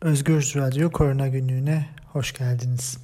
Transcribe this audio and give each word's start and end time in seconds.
Özgür 0.00 0.52
Radyo 0.56 0.90
Korona 0.90 1.28
Günlüğü'ne 1.28 1.88
hoş 2.12 2.32
geldiniz. 2.32 2.98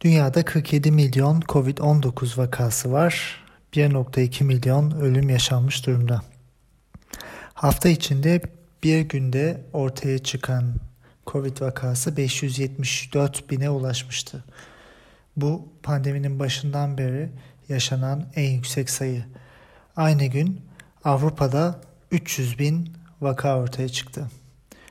Dünyada 0.00 0.44
47 0.44 0.90
milyon 0.90 1.40
COVID-19 1.40 2.38
vakası 2.38 2.92
var. 2.92 3.44
1.2 3.72 4.44
milyon 4.44 4.90
ölüm 4.90 5.28
yaşanmış 5.28 5.86
durumda. 5.86 6.22
Hafta 7.54 7.88
içinde 7.88 8.42
bir 8.82 9.00
günde 9.00 9.60
ortaya 9.72 10.18
çıkan 10.18 10.74
COVID 11.26 11.60
vakası 11.60 12.16
574 12.16 13.50
bine 13.50 13.70
ulaşmıştı. 13.70 14.44
Bu 15.36 15.68
pandeminin 15.82 16.38
başından 16.38 16.98
beri 16.98 17.30
yaşanan 17.68 18.26
en 18.34 18.50
yüksek 18.50 18.90
sayı. 18.90 19.24
Aynı 19.96 20.26
gün 20.26 20.60
Avrupa'da 21.04 21.80
300 22.10 22.58
bin 22.58 22.92
vaka 23.20 23.58
ortaya 23.58 23.88
çıktı. 23.88 24.30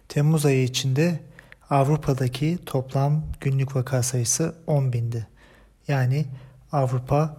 Temmuz 0.10 0.46
ayı 0.46 0.64
içinde 0.64 1.20
Avrupa'daki 1.70 2.58
toplam 2.66 3.24
günlük 3.42 3.76
vaka 3.76 4.04
sayısı 4.04 4.56
10 4.68 4.94
bindi. 4.94 5.28
Yani 5.88 6.26
Avrupa 6.72 7.38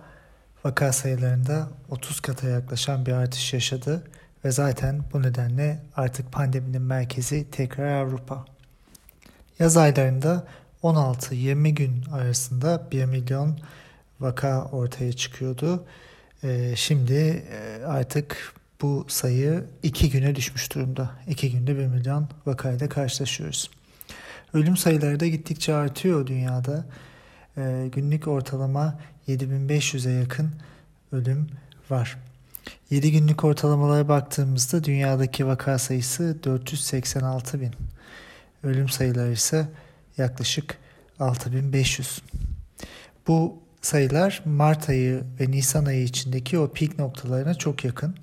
vaka 0.65 0.93
sayılarında 0.93 1.69
30 1.89 2.21
kata 2.21 2.49
yaklaşan 2.49 3.07
bir 3.07 3.13
artış 3.13 3.53
yaşadı 3.53 4.03
ve 4.45 4.51
zaten 4.51 5.05
bu 5.13 5.23
nedenle 5.23 5.83
artık 5.97 6.33
pandeminin 6.33 6.83
merkezi 6.83 7.51
tekrar 7.51 8.03
Avrupa. 8.03 8.45
Yaz 9.59 9.77
aylarında 9.77 10.47
16-20 10.83 11.69
gün 11.69 12.05
arasında 12.13 12.89
1 12.93 13.05
milyon 13.05 13.59
vaka 14.21 14.65
ortaya 14.65 15.13
çıkıyordu. 15.13 15.85
Ee, 16.45 16.73
şimdi 16.77 17.45
e, 17.53 17.85
artık 17.85 18.55
bu 18.81 19.07
sayı 19.09 19.65
2 19.83 20.11
güne 20.11 20.35
düşmüş 20.35 20.75
durumda. 20.75 21.11
2 21.29 21.53
günde 21.53 21.79
1 21.79 21.87
milyon 21.87 22.29
vakayla 22.47 22.89
karşılaşıyoruz. 22.89 23.71
Ölüm 24.55 24.77
sayıları 24.77 25.21
da 25.21 25.27
gittikçe 25.27 25.75
artıyor 25.75 26.27
dünyada. 26.27 26.85
Ee, 27.57 27.89
günlük 27.93 28.29
ortalama 28.29 28.99
7500'e 29.29 30.13
yakın 30.13 30.51
ölüm 31.13 31.47
var. 31.91 32.19
7 32.91 33.13
günlük 33.13 33.45
ortalamalara 33.45 34.09
baktığımızda 34.09 34.85
dünyadaki 34.85 35.47
vaka 35.47 35.79
sayısı 35.79 36.45
486 36.45 37.61
bin. 37.61 37.71
Ölüm 38.63 38.89
sayıları 38.89 39.33
ise 39.33 39.69
yaklaşık 40.19 40.79
6500. 41.21 42.23
Bu 43.27 43.63
sayılar 43.83 44.43
Mart 44.45 44.89
ayı 44.89 45.25
ve 45.41 45.51
Nisan 45.51 45.85
ayı 45.85 46.03
içindeki 46.03 46.59
o 46.59 46.73
pik 46.73 46.99
noktalarına 46.99 47.55
çok 47.55 47.85
yakın. 47.85 48.15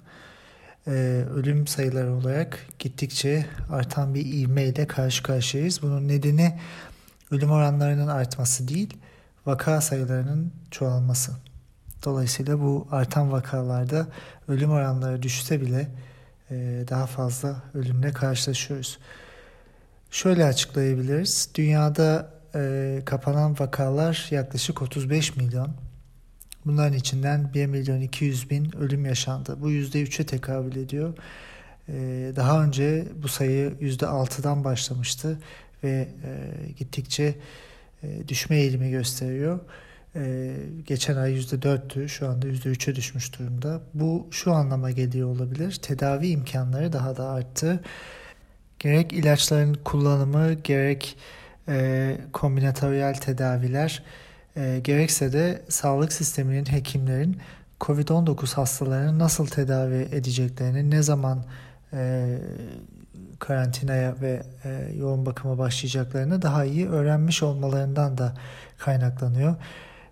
Ee, 0.88 1.26
ölüm 1.36 1.68
sayıları 1.68 2.14
olarak 2.14 2.60
gittikçe 2.80 3.46
artan 3.72 4.14
bir 4.14 4.34
ivmeyle 4.34 4.88
karşı 4.88 5.24
karşıyayız. 5.24 5.82
Bunun 5.82 6.08
nedeni 6.08 6.60
ölüm 7.32 7.52
oranlarının 7.52 8.08
artması 8.08 8.68
değil, 8.68 8.98
vaka 9.46 9.82
sayılarının 9.82 10.52
çoğalması. 10.72 11.32
Dolayısıyla 12.06 12.60
bu 12.60 12.88
artan 12.92 13.32
vakalarda 13.32 14.08
ölüm 14.48 14.72
oranları 14.72 15.22
düşse 15.22 15.62
bile 15.62 15.88
e, 16.52 16.56
daha 16.90 17.06
fazla 17.06 17.64
ölümle 17.74 18.14
karşılaşıyoruz. 18.14 19.00
Şöyle 20.12 20.46
açıklayabiliriz. 20.46 21.50
Dünyada 21.56 22.30
e, 22.56 23.02
kapanan 23.06 23.60
vakalar 23.60 24.28
yaklaşık 24.32 24.82
35 24.82 25.36
milyon. 25.36 25.85
Bunların 26.66 26.94
içinden 26.94 27.54
1 27.54 27.66
milyon 27.66 28.02
200 28.02 28.50
bin 28.50 28.76
ölüm 28.76 29.06
yaşandı. 29.06 29.58
Bu 29.62 29.72
%3'e 29.72 30.26
tekabül 30.26 30.76
ediyor. 30.76 31.14
E, 31.90 31.94
daha 32.36 32.64
önce 32.64 33.08
bu 33.24 33.28
sayı 33.28 33.70
%6'dan 33.82 34.64
başlamıştı 34.64 35.40
ve 35.84 36.08
e, 36.24 36.72
gittikçe 36.78 37.36
e, 38.04 38.28
düşme 38.28 38.58
eğilimi 38.58 38.92
gösteriyor. 38.92 39.60
E, 40.16 40.54
geçen 40.86 41.18
ay 41.18 41.34
%4'tü, 41.40 42.08
şu 42.08 42.28
anda 42.28 42.48
%3'e 42.48 42.96
düşmüş 42.96 43.40
durumda. 43.40 43.82
Bu 43.94 44.28
şu 44.32 44.54
anlama 44.54 44.92
geliyor 44.92 45.30
olabilir. 45.30 45.80
Tedavi 45.82 46.28
imkanları 46.28 46.94
daha 46.94 47.18
da 47.18 47.30
arttı. 47.30 47.84
Gerek 48.80 49.14
ilaçların 49.14 49.74
kullanımı, 49.74 50.54
gerek 50.54 51.18
e, 51.68 52.18
kombinatöryel 52.34 53.14
tedaviler, 53.14 54.04
e, 54.58 54.80
gerekse 54.84 55.34
de 55.34 55.62
sağlık 55.70 56.14
sisteminin, 56.14 56.66
hekimlerin 56.66 57.38
COVID-19 57.82 58.56
hastalarını 58.56 59.20
nasıl 59.20 59.48
tedavi 59.48 60.08
edeceklerini, 60.12 60.90
ne 60.90 61.02
zaman 61.02 61.46
e, 61.94 62.38
karantinaya 63.40 64.16
ve 64.22 64.44
e, 64.64 64.94
yoğun 64.98 65.26
bakıma 65.26 65.58
başlayacaklarını 65.58 66.42
daha 66.42 66.66
iyi 66.66 66.90
öğrenmiş 66.90 67.44
olmalarından 67.44 68.18
da 68.18 68.34
kaynaklanıyor. 68.78 69.56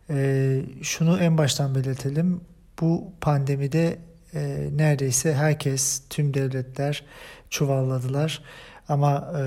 E, 0.10 0.62
şunu 0.82 1.20
en 1.20 1.38
baştan 1.38 1.76
belirtelim. 1.76 2.42
Bu 2.82 3.12
pandemide 3.22 3.98
e, 4.34 4.70
neredeyse 4.76 5.34
herkes, 5.34 6.02
tüm 6.10 6.34
devletler 6.34 7.04
çuvalladılar. 7.50 8.44
Ama 8.90 9.34
e, 9.40 9.44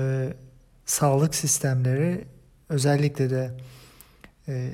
sağlık 0.85 1.35
sistemleri 1.35 2.25
özellikle 2.69 3.29
de 3.29 3.51
e, 4.47 4.71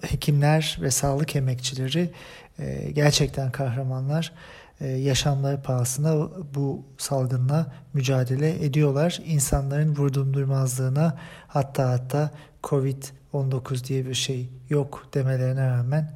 hekimler 0.00 0.78
ve 0.80 0.90
sağlık 0.90 1.36
emekçileri 1.36 2.10
e, 2.58 2.90
gerçekten 2.90 3.52
kahramanlar. 3.52 4.32
E, 4.80 4.86
yaşamları 4.86 5.62
pahasına 5.62 6.28
bu 6.54 6.84
salgınla 6.98 7.72
mücadele 7.94 8.64
ediyorlar. 8.64 9.20
İnsanların 9.24 9.96
vurdumdurmazlığına 9.96 11.18
hatta 11.48 11.90
hatta 11.90 12.30
Covid-19 12.62 13.84
diye 13.84 14.06
bir 14.06 14.14
şey 14.14 14.48
yok 14.68 15.08
demelerine 15.14 15.70
rağmen 15.70 16.14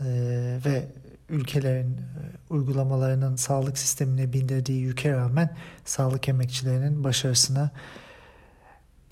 e, 0.00 0.06
ve 0.64 0.84
ülkelerin 1.28 1.96
uygulamalarının 2.50 3.36
sağlık 3.36 3.78
sistemine 3.78 4.32
bindirdiği 4.32 4.80
yüke 4.80 5.12
rağmen 5.12 5.56
sağlık 5.84 6.28
emekçilerinin 6.28 7.04
başarısına 7.04 7.70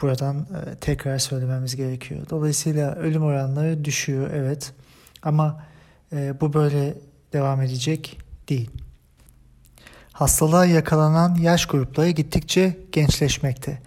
buradan 0.02 0.36
e, 0.36 0.74
tekrar 0.74 1.18
söylememiz 1.18 1.76
gerekiyor. 1.76 2.20
Dolayısıyla 2.30 2.94
ölüm 2.94 3.22
oranları 3.22 3.84
düşüyor 3.84 4.30
evet 4.34 4.72
ama 5.22 5.62
e, 6.12 6.40
bu 6.40 6.52
böyle 6.52 6.94
devam 7.32 7.62
edecek 7.62 8.18
değil. 8.48 8.70
Hastalığa 10.12 10.64
yakalanan 10.64 11.34
yaş 11.34 11.66
grupları 11.66 12.10
gittikçe 12.10 12.76
gençleşmekte. 12.92 13.78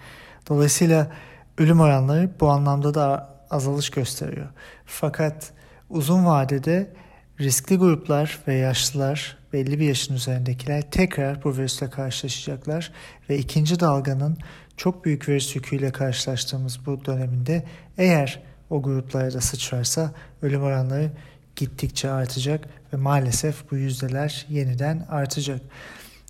Dolayısıyla 0.49 1.11
ölüm 1.57 1.79
oranları 1.79 2.29
bu 2.39 2.49
anlamda 2.49 2.93
da 2.93 3.35
azalış 3.49 3.89
gösteriyor. 3.89 4.47
Fakat 4.85 5.51
uzun 5.89 6.25
vadede 6.25 6.93
riskli 7.39 7.77
gruplar 7.77 8.39
ve 8.47 8.53
yaşlılar 8.53 9.37
belli 9.53 9.79
bir 9.79 9.87
yaşın 9.87 10.15
üzerindekiler 10.15 10.91
tekrar 10.91 11.43
bu 11.43 11.57
virüsle 11.57 11.89
karşılaşacaklar 11.89 12.91
ve 13.29 13.37
ikinci 13.37 13.79
dalganın 13.79 14.37
çok 14.79 15.05
büyük 15.05 15.29
virüs 15.29 15.55
yüküyle 15.55 15.91
karşılaştığımız 15.91 16.85
bu 16.85 17.05
döneminde 17.05 17.63
eğer 17.97 18.43
o 18.69 18.81
gruplara 18.81 19.33
da 19.33 19.41
sıçrarsa 19.41 20.11
ölüm 20.41 20.63
oranları 20.63 21.11
gittikçe 21.55 22.09
artacak 22.09 22.69
ve 22.93 22.97
maalesef 22.97 23.71
bu 23.71 23.75
yüzdeler 23.75 24.45
yeniden 24.49 25.05
artacak. 25.09 25.61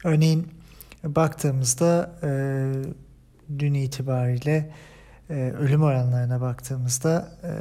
Örneğin 0.04 0.48
baktığımızda 1.04 2.12
e, 2.24 2.30
dün 3.60 3.74
itibariyle 3.74 4.70
e, 5.30 5.34
ölüm 5.34 5.84
oranlarına 5.84 6.42
baktığımızda 6.42 7.32
e, 7.44 7.52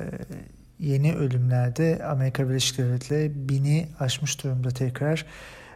yeni 0.78 1.14
ölümlerde 1.14 2.04
Amerika 2.04 2.48
Birleşik 2.48 2.78
Devletleri 2.78 3.48
bini 3.48 3.88
aşmış 4.00 4.44
durumda 4.44 4.70
tekrar. 4.70 5.26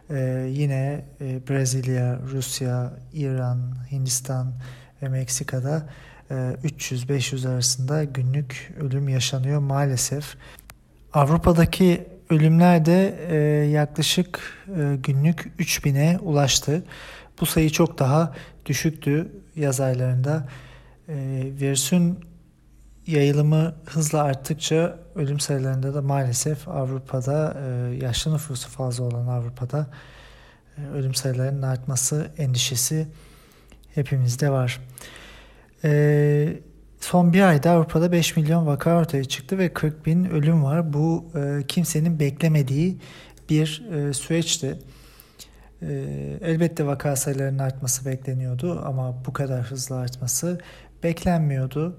E, 0.09 0.47
yine 0.49 1.05
e, 1.21 1.47
Brezilya, 1.49 2.19
Rusya, 2.31 2.93
İran, 3.13 3.75
Hindistan 3.91 4.53
ve 5.03 5.09
Meksika'da 5.09 5.89
e, 6.31 6.33
300-500 6.33 7.49
arasında 7.49 8.03
günlük 8.03 8.73
ölüm 8.79 9.09
yaşanıyor 9.09 9.59
maalesef. 9.59 10.35
Avrupa'daki 11.13 12.07
ölümler 12.29 12.85
de 12.85 13.27
e, 13.29 13.35
yaklaşık 13.69 14.41
e, 14.67 14.95
günlük 14.95 15.51
3000'e 15.59 16.19
ulaştı. 16.19 16.83
Bu 17.41 17.45
sayı 17.45 17.69
çok 17.69 17.99
daha 17.99 18.35
düşüktü 18.65 19.31
yaz 19.55 19.79
aylarında. 19.79 20.47
E, 21.09 21.15
virüsün 21.61 22.19
yayılımı 23.07 23.75
hızla 23.85 24.23
arttıkça 24.23 24.99
ölüm 25.15 25.39
sayılarında 25.39 25.93
da 25.93 26.01
maalesef 26.01 26.67
Avrupa'da 26.67 27.57
e, 27.59 27.95
yaşlı 27.95 28.33
nüfusu 28.33 28.69
fazla 28.69 29.03
olan 29.03 29.27
Avrupa'da 29.27 29.87
e, 30.77 30.87
ölüm 30.87 31.13
sayılarının 31.13 31.61
artması 31.61 32.31
endişesi 32.37 33.07
hepimizde 33.95 34.49
var. 34.49 34.81
E, 35.83 36.53
son 36.99 37.33
bir 37.33 37.41
ayda 37.41 37.71
Avrupa'da 37.71 38.11
5 38.11 38.37
milyon 38.37 38.67
vaka 38.67 38.99
ortaya 38.99 39.23
çıktı 39.23 39.57
ve 39.57 39.73
40 39.73 40.05
bin 40.05 40.25
ölüm 40.25 40.63
var. 40.63 40.93
Bu 40.93 41.31
kimsenin 41.67 42.19
beklemediği 42.19 42.97
bir 43.49 43.83
süreçti. 44.13 44.79
elbette 46.41 46.85
vaka 46.85 47.15
sayılarının 47.15 47.59
artması 47.59 48.05
bekleniyordu 48.05 48.81
ama 48.85 49.25
bu 49.25 49.33
kadar 49.33 49.61
hızlı 49.61 49.97
artması 49.97 50.59
beklenmiyordu. 51.03 51.97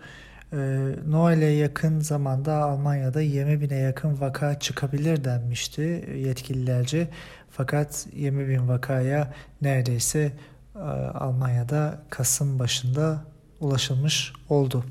Noel'e 1.07 1.45
yakın 1.45 2.01
zamanda 2.01 2.55
Almanya'da 2.55 3.21
20 3.21 3.61
bine 3.61 3.77
yakın 3.77 4.21
vaka 4.21 4.59
çıkabilir 4.59 5.25
denmişti 5.25 6.09
yetkililerce. 6.17 7.09
Fakat 7.51 8.07
20 8.13 8.49
bin 8.49 8.69
vakaya 8.69 9.33
neredeyse 9.63 10.33
Almanya'da 11.15 11.99
Kasım 12.11 12.59
başında 12.59 13.25
ulaşılmış 13.61 14.33
oldu. 14.49 14.85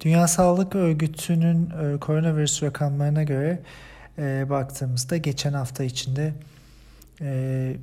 Dünya 0.00 0.28
Sağlık 0.28 0.74
Örgütü'nün 0.74 1.70
e, 1.70 2.00
koronavirüs 2.00 2.62
rakamlarına 2.62 3.22
göre 3.22 3.62
e, 4.18 4.50
baktığımızda 4.50 5.16
geçen 5.16 5.52
hafta 5.52 5.84
içinde 5.84 6.34
e, 7.20 7.76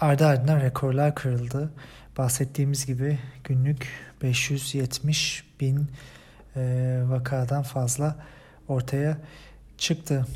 ardı 0.00 0.26
ardına 0.26 0.60
rekorlar 0.60 1.14
kırıldı. 1.14 1.70
Bahsettiğimiz 2.18 2.86
gibi 2.86 3.18
günlük 3.44 3.88
570 4.22 5.44
bin 5.60 5.88
e, 6.56 7.02
vakadan 7.08 7.62
fazla 7.62 8.16
ortaya 8.68 9.18
çıktı. 9.78 10.26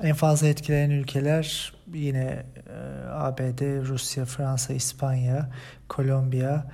En 0.00 0.14
fazla 0.14 0.46
etkilenen 0.46 0.90
ülkeler 0.90 1.72
yine 1.94 2.20
e, 2.20 3.06
ABD, 3.10 3.86
Rusya, 3.86 4.24
Fransa, 4.24 4.72
İspanya, 4.72 5.50
Kolombiya, 5.88 6.70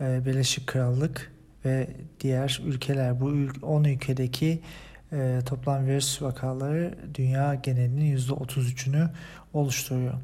e, 0.00 0.26
Birleşik 0.26 0.66
Krallık 0.66 1.32
ve 1.64 1.88
diğer 2.20 2.62
ülkeler. 2.64 3.20
Bu 3.20 3.34
10 3.62 3.84
ülkedeki 3.84 4.60
e, 5.12 5.40
toplam 5.46 5.86
virüs 5.86 6.22
vakaları 6.22 6.94
dünya 7.14 7.54
genelinin 7.54 8.16
%33'ünü 8.16 9.08
oluşturuyor. 9.52 10.14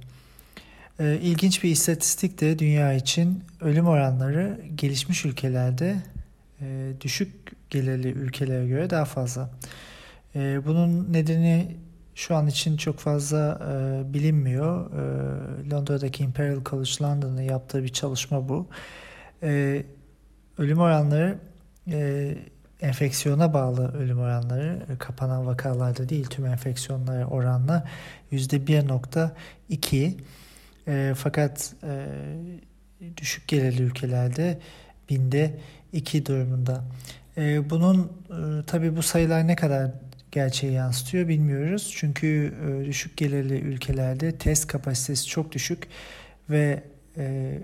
E, 1.01 1.19
ilginç 1.23 1.65
bir 1.65 1.71
istatistik 1.71 2.41
de 2.41 2.59
dünya 2.59 2.93
için 2.93 3.45
ölüm 3.61 3.87
oranları 3.87 4.61
gelişmiş 4.75 5.25
ülkelerde 5.25 5.97
e, 6.61 6.93
düşük 7.01 7.31
gelirli 7.71 8.09
ülkelere 8.09 8.67
göre 8.67 8.91
daha 8.91 9.05
fazla. 9.05 9.51
Bunun 10.35 11.13
nedeni 11.13 11.77
şu 12.19 12.37
an 12.37 12.47
için 12.47 12.77
çok 12.77 12.99
fazla 12.99 13.61
e, 13.71 14.03
bilinmiyor. 14.15 14.91
E, 14.91 15.71
Londra'daki 15.71 16.25
Imperial 16.25 16.65
College 16.65 16.91
London'ın 17.03 17.43
yaptığı 17.43 17.83
bir 17.83 17.89
çalışma 17.89 18.49
bu. 18.49 18.67
E, 19.43 19.83
ölüm 20.59 20.79
oranları 20.79 21.39
e, 21.91 22.35
enfeksiyona 22.81 23.55
bağlı 23.55 23.93
ölüm 23.99 24.19
oranları 24.19 24.87
e, 24.95 24.99
kapanan 24.99 25.47
vakalarda 25.47 26.09
değil 26.09 26.27
tüm 26.27 26.47
enfeksiyonlara 26.47 27.27
oranla 27.27 27.89
%1.2 28.33 30.13
e, 30.89 31.15
fakat 31.17 31.75
e, 31.83 32.07
düşük 33.17 33.49
gelirli 33.49 33.83
ülkelerde 33.83 34.59
binde 35.11 35.59
2 35.93 36.27
durumunda. 36.27 36.85
E, 37.37 37.71
bunun 37.71 38.13
e, 38.31 38.65
tabi 38.67 38.97
bu 38.97 39.03
sayılar 39.03 39.47
ne 39.47 39.57
kadar 39.57 39.91
gerçeği 40.39 40.73
yansıtıyor 40.73 41.29
bilmiyoruz. 41.29 41.95
Çünkü 41.97 42.55
e, 42.67 42.85
düşük 42.85 43.17
gelirli 43.17 43.55
ülkelerde 43.61 44.39
test 44.39 44.67
kapasitesi 44.67 45.27
çok 45.27 45.53
düşük 45.53 45.89
ve 46.51 46.83
e, 47.17 47.59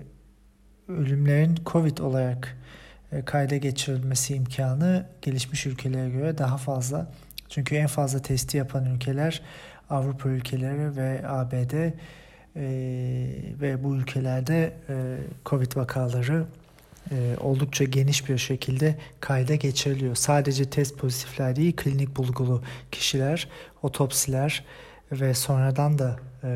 ölümlerin 0.87 1.55
COVID 1.65 1.97
olarak 1.97 2.57
e, 3.11 3.25
kayda 3.25 3.57
geçirilmesi 3.57 4.35
imkanı 4.35 5.05
gelişmiş 5.21 5.65
ülkelere 5.65 6.09
göre 6.09 6.37
daha 6.37 6.57
fazla. 6.57 7.11
Çünkü 7.49 7.75
en 7.75 7.87
fazla 7.87 8.21
testi 8.21 8.57
yapan 8.57 8.85
ülkeler 8.85 9.41
Avrupa 9.89 10.29
ülkeleri 10.29 10.95
ve 10.95 11.27
ABD 11.27 11.73
ve 13.61 13.83
bu 13.83 13.95
ülkelerde 13.95 14.73
Covid 15.45 15.75
vakaları 15.75 16.45
e, 17.11 17.37
oldukça 17.39 17.83
geniş 17.83 18.29
bir 18.29 18.37
şekilde 18.37 18.95
kayda 19.19 19.55
geçiriliyor. 19.55 20.15
Sadece 20.15 20.69
test 20.69 20.97
pozitifler 20.97 21.55
değil, 21.55 21.75
klinik 21.75 22.17
bulgulu 22.17 22.63
kişiler, 22.91 23.47
otopsiler 23.81 24.63
ve 25.11 25.33
sonradan 25.33 25.99
da 25.99 26.19
e, 26.43 26.47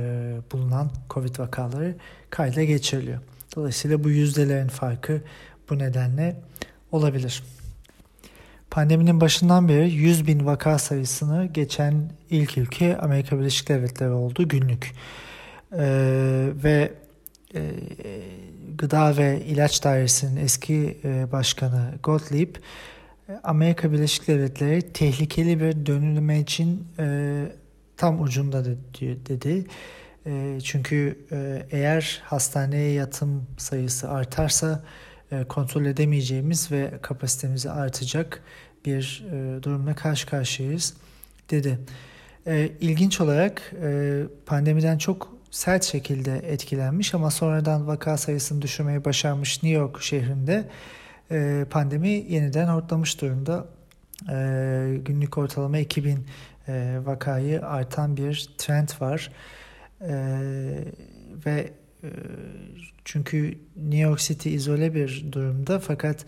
bulunan 0.51 0.91
Covid 1.09 1.39
vakaları 1.39 1.95
kayda 2.29 2.63
geçiriliyor. 2.63 3.19
Dolayısıyla 3.55 4.03
bu 4.03 4.09
yüzdelerin 4.09 4.67
farkı 4.67 5.21
bu 5.69 5.79
nedenle 5.79 6.35
olabilir. 6.91 7.43
Pandeminin 8.71 9.21
başından 9.21 9.69
beri 9.69 9.91
100 9.91 10.27
bin 10.27 10.45
vaka 10.45 10.79
sayısını 10.79 11.45
geçen 11.45 12.11
ilk 12.29 12.57
ülke 12.57 12.97
Amerika 12.97 13.39
Birleşik 13.39 13.69
Devletleri 13.69 14.11
oldu 14.11 14.47
günlük. 14.47 14.93
Ee, 15.73 16.49
ve 16.63 16.93
e, 17.55 17.71
Gıda 18.77 19.17
ve 19.17 19.41
İlaç 19.45 19.83
Dairesi'nin 19.83 20.37
eski 20.37 20.97
e, 21.03 21.31
başkanı 21.31 21.93
Gottlieb, 22.03 22.55
Amerika 23.43 23.91
Birleşik 23.91 24.27
Devletleri 24.27 24.81
tehlikeli 24.81 25.59
bir 25.59 25.85
dönülme 25.85 26.39
için 26.39 26.87
e, 26.99 27.45
tam 27.97 28.21
ucunda 28.21 28.65
dedi. 28.65 29.19
dedi. 29.29 29.65
E, 30.25 30.59
çünkü 30.63 31.19
e, 31.31 31.65
eğer 31.71 32.21
hastaneye 32.23 32.91
yatım 32.91 33.45
sayısı 33.57 34.09
artarsa 34.09 34.83
e, 35.31 35.43
kontrol 35.43 35.85
edemeyeceğimiz 35.85 36.71
ve 36.71 36.91
kapasitemizi 37.01 37.71
artacak 37.71 38.43
bir 38.85 39.25
e, 39.31 39.63
durumla 39.63 39.95
karşı 39.95 40.27
karşıyayız 40.27 40.93
dedi. 41.49 41.79
E, 42.47 42.69
ilginç 42.81 43.21
olarak 43.21 43.73
pandemiden 44.45 44.97
çok 44.97 45.38
sert 45.51 45.83
şekilde 45.83 46.37
etkilenmiş 46.37 47.13
ama 47.13 47.31
sonradan 47.31 47.87
vaka 47.87 48.17
sayısını 48.17 48.61
düşürmeyi 48.61 49.05
başarmış 49.05 49.63
New 49.63 49.79
York 49.79 50.01
şehrinde 50.01 50.69
pandemi 51.65 52.09
yeniden 52.09 52.67
hortlamış 52.67 53.21
durumda. 53.21 53.67
Günlük 55.05 55.37
ortalama 55.37 55.77
2000 55.77 56.25
vakayı 57.05 57.65
artan 57.65 58.17
bir 58.17 58.49
trend 58.57 58.89
var 59.01 59.31
ve 61.45 61.73
çünkü 63.05 63.57
New 63.75 63.97
York 63.97 64.19
City 64.19 64.55
izole 64.55 64.95
bir 64.95 65.25
durumda 65.31 65.79
fakat 65.79 66.25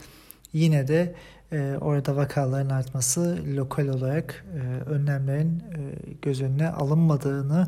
yine 0.53 0.87
de 0.87 1.15
e, 1.51 1.77
orada 1.81 2.15
vakaların 2.15 2.69
artması 2.69 3.39
lokal 3.55 3.87
olarak 3.87 4.45
e, 4.55 4.89
önlemlerin 4.89 5.59
e, 5.59 5.79
göz 6.21 6.41
önüne 6.41 6.69
alınmadığını 6.69 7.67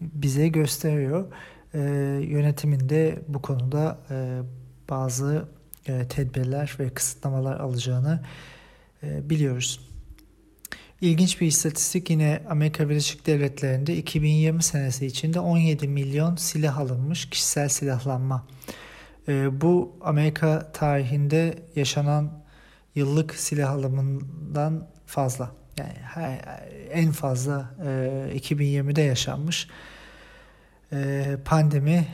bize 0.00 0.48
gösteriyor. 0.48 1.26
E, 1.74 1.78
yönetiminde 2.22 3.18
bu 3.28 3.42
konuda 3.42 3.98
e, 4.10 4.40
bazı 4.90 5.48
e, 5.86 6.08
tedbirler 6.08 6.76
ve 6.78 6.90
kısıtlamalar 6.90 7.60
alacağını 7.60 8.22
e, 9.02 9.30
biliyoruz. 9.30 9.80
İlginç 11.00 11.40
bir 11.40 11.46
istatistik 11.46 12.10
yine 12.10 12.42
Amerika 12.48 12.88
Birleşik 12.88 13.26
Devletleri'nde 13.26 13.96
2020 13.96 14.62
senesi 14.62 15.06
içinde 15.06 15.40
17 15.40 15.88
milyon 15.88 16.36
silah 16.36 16.78
alınmış 16.78 17.30
kişisel 17.30 17.68
silahlanma. 17.68 18.46
E, 19.28 19.60
bu 19.60 19.96
Amerika 20.00 20.72
tarihinde 20.72 21.58
yaşanan 21.76 22.44
yıllık 22.94 23.34
silah 23.34 23.70
alımından 23.70 24.88
fazla. 25.06 25.63
Yani 25.78 26.40
en 26.92 27.12
fazla 27.12 27.70
e, 27.86 28.38
2020'de 28.38 29.02
yaşanmış. 29.02 29.68
E, 30.92 31.24
pandemi 31.44 32.06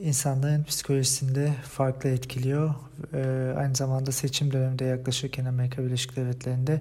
insanların 0.00 0.64
psikolojisinde 0.64 1.52
farklı 1.62 2.08
etkiliyor. 2.10 2.74
E, 3.14 3.52
aynı 3.56 3.74
zamanda 3.74 4.12
seçim 4.12 4.52
döneminde 4.52 4.84
yaklaşırken 4.84 5.44
Amerika 5.44 5.84
Birleşik 5.84 6.16
Devletleri'nde 6.16 6.80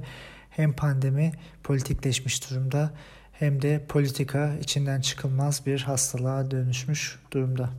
hem 0.49 0.73
pandemi 0.73 1.31
politikleşmiş 1.63 2.51
durumda 2.51 2.91
hem 3.31 3.61
de 3.61 3.85
politika 3.89 4.55
içinden 4.61 5.01
çıkılmaz 5.01 5.65
bir 5.65 5.81
hastalığa 5.81 6.51
dönüşmüş 6.51 7.19
durumda. 7.31 7.69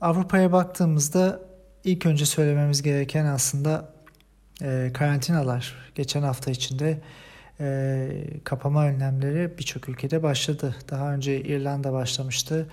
Avrupa'ya 0.00 0.52
baktığımızda 0.52 1.40
ilk 1.84 2.06
önce 2.06 2.26
söylememiz 2.26 2.82
gereken 2.82 3.24
aslında 3.24 3.92
e, 4.62 4.90
karantinalar. 4.94 5.74
Geçen 5.94 6.22
hafta 6.22 6.50
içinde 6.50 6.98
e, 7.60 8.08
kapama 8.44 8.86
önlemleri 8.86 9.58
birçok 9.58 9.88
ülkede 9.88 10.22
başladı. 10.22 10.76
Daha 10.90 11.14
önce 11.14 11.40
İrlanda 11.40 11.92
başlamıştı. 11.92 12.68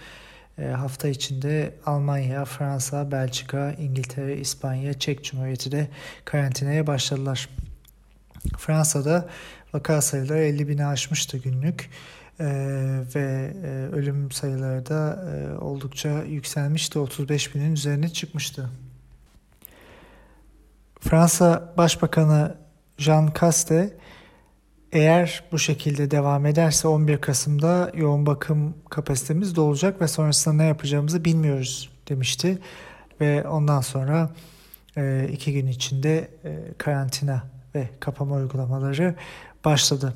E, 0.57 0.65
hafta 0.65 1.07
içinde 1.07 1.73
Almanya, 1.85 2.45
Fransa, 2.45 3.11
Belçika, 3.11 3.71
İngiltere, 3.71 4.37
İspanya, 4.37 4.93
Çek 4.93 5.23
Cumhuriyeti 5.23 5.71
de 5.71 5.87
karantinaya 6.25 6.87
başladılar. 6.87 7.49
Fransa'da 8.57 9.29
vaka 9.73 10.01
sayıları 10.01 10.39
50 10.39 10.67
bini 10.67 10.85
aşmıştı 10.85 11.37
günlük 11.37 11.89
ee, 12.39 12.45
ve 13.15 13.53
e, 13.63 13.95
ölüm 13.95 14.31
sayıları 14.31 14.85
da 14.85 15.25
e, 15.33 15.57
oldukça 15.57 16.23
yükselmişti 16.23 16.99
35 16.99 17.55
binin 17.55 17.73
üzerine 17.73 18.09
çıkmıştı. 18.09 18.69
Fransa 20.99 21.73
Başbakanı 21.77 22.57
Jean 22.97 23.29
Caste 23.39 23.97
Eğer 24.91 25.43
bu 25.51 25.59
şekilde 25.59 26.11
devam 26.11 26.45
ederse 26.45 26.87
11 26.87 27.17
Kasım'da 27.17 27.91
yoğun 27.95 28.25
bakım 28.25 28.73
kapasitemiz 28.89 29.55
dolacak 29.55 30.01
ve 30.01 30.07
sonrasında 30.07 30.55
ne 30.55 30.65
yapacağımızı 30.65 31.25
bilmiyoruz 31.25 31.89
demişti. 32.09 32.59
Ve 33.21 33.47
ondan 33.47 33.81
sonra 33.81 34.29
e, 34.97 35.29
iki 35.31 35.53
gün 35.53 35.67
içinde 35.67 36.27
e, 36.43 36.73
karantina 36.77 37.43
ve 37.75 37.89
kapama 37.99 38.35
uygulamaları 38.35 39.15
başladı. 39.65 40.13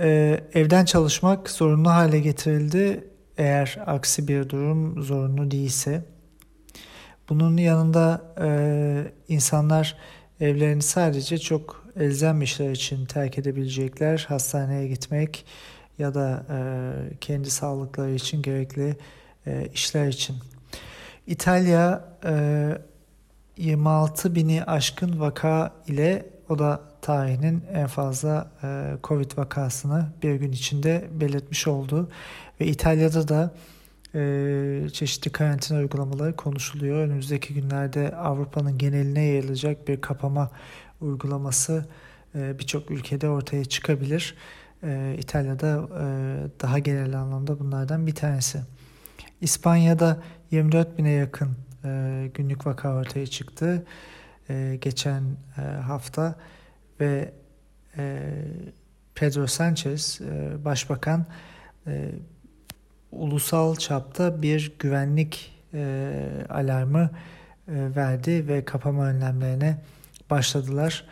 E, 0.00 0.40
evden 0.54 0.84
çalışmak 0.84 1.50
zorunlu 1.50 1.90
hale 1.90 2.20
getirildi. 2.20 3.04
Eğer 3.38 3.78
aksi 3.86 4.28
bir 4.28 4.48
durum 4.48 5.02
zorunlu 5.02 5.50
değilse. 5.50 6.04
Bunun 7.30 7.56
yanında 7.56 8.22
e, 8.40 9.12
insanlar 9.28 9.96
evlerini 10.40 10.82
sadece 10.82 11.38
çok 11.38 11.86
elzem 11.96 12.42
işler 12.42 12.70
için 12.70 13.06
terk 13.06 13.38
edebilecekler. 13.38 14.26
Hastaneye 14.28 14.88
gitmek 14.88 15.44
ya 15.98 16.14
da 16.14 16.46
e, 16.50 16.58
kendi 17.20 17.50
sağlıkları 17.50 18.14
için 18.14 18.42
gerekli 18.42 18.96
e, 19.46 19.68
işler 19.74 20.08
için. 20.08 20.36
İtalya 21.26 22.04
e, 22.24 22.78
26 23.56 24.34
bini 24.34 24.64
aşkın 24.64 25.20
vaka 25.20 25.72
ile 25.86 26.26
o 26.48 26.58
da 26.58 26.80
tarihinin 27.02 27.64
en 27.72 27.86
fazla 27.86 28.50
e, 28.62 28.96
Covid 29.04 29.38
vakasını 29.38 30.06
bir 30.22 30.34
gün 30.34 30.52
içinde 30.52 31.08
belirtmiş 31.12 31.66
oldu. 31.66 32.08
Ve 32.60 32.66
İtalya'da 32.66 33.28
da 33.28 33.54
e, 34.14 34.88
çeşitli 34.92 35.32
karantina 35.32 35.78
uygulamaları 35.78 36.36
konuşuluyor. 36.36 36.96
Önümüzdeki 36.96 37.54
günlerde 37.54 38.16
Avrupa'nın 38.16 38.78
geneline 38.78 39.22
yayılacak 39.22 39.88
bir 39.88 40.00
kapama 40.00 40.50
uygulaması 41.00 41.86
e, 42.34 42.58
birçok 42.58 42.90
ülkede 42.90 43.28
ortaya 43.28 43.64
çıkabilir. 43.64 44.34
E, 44.82 45.16
İtalya'da 45.18 45.88
e, 46.00 46.04
daha 46.60 46.78
genel 46.78 47.18
anlamda 47.18 47.58
bunlardan 47.58 48.06
bir 48.06 48.14
tanesi. 48.14 48.60
İspanya'da 49.40 50.22
24 50.50 50.98
bine 50.98 51.10
yakın 51.10 51.56
e, 51.84 52.30
günlük 52.34 52.66
vaka 52.66 52.94
ortaya 52.94 53.26
çıktı 53.26 53.84
e, 54.50 54.78
geçen 54.80 55.22
e, 55.58 55.60
hafta 55.60 56.38
ve 57.00 57.32
e, 57.98 58.30
Pedro 59.14 59.46
Sanchez 59.46 60.20
e, 60.20 60.64
başbakan 60.64 61.26
e, 61.86 62.10
ulusal 63.12 63.76
çapta 63.76 64.42
bir 64.42 64.72
güvenlik 64.78 65.52
e, 65.74 66.12
alarmı 66.48 67.10
e, 67.68 67.96
verdi 67.96 68.48
ve 68.48 68.64
kapama 68.64 69.06
önlemlerine 69.06 69.78
başladılar. 70.30 71.04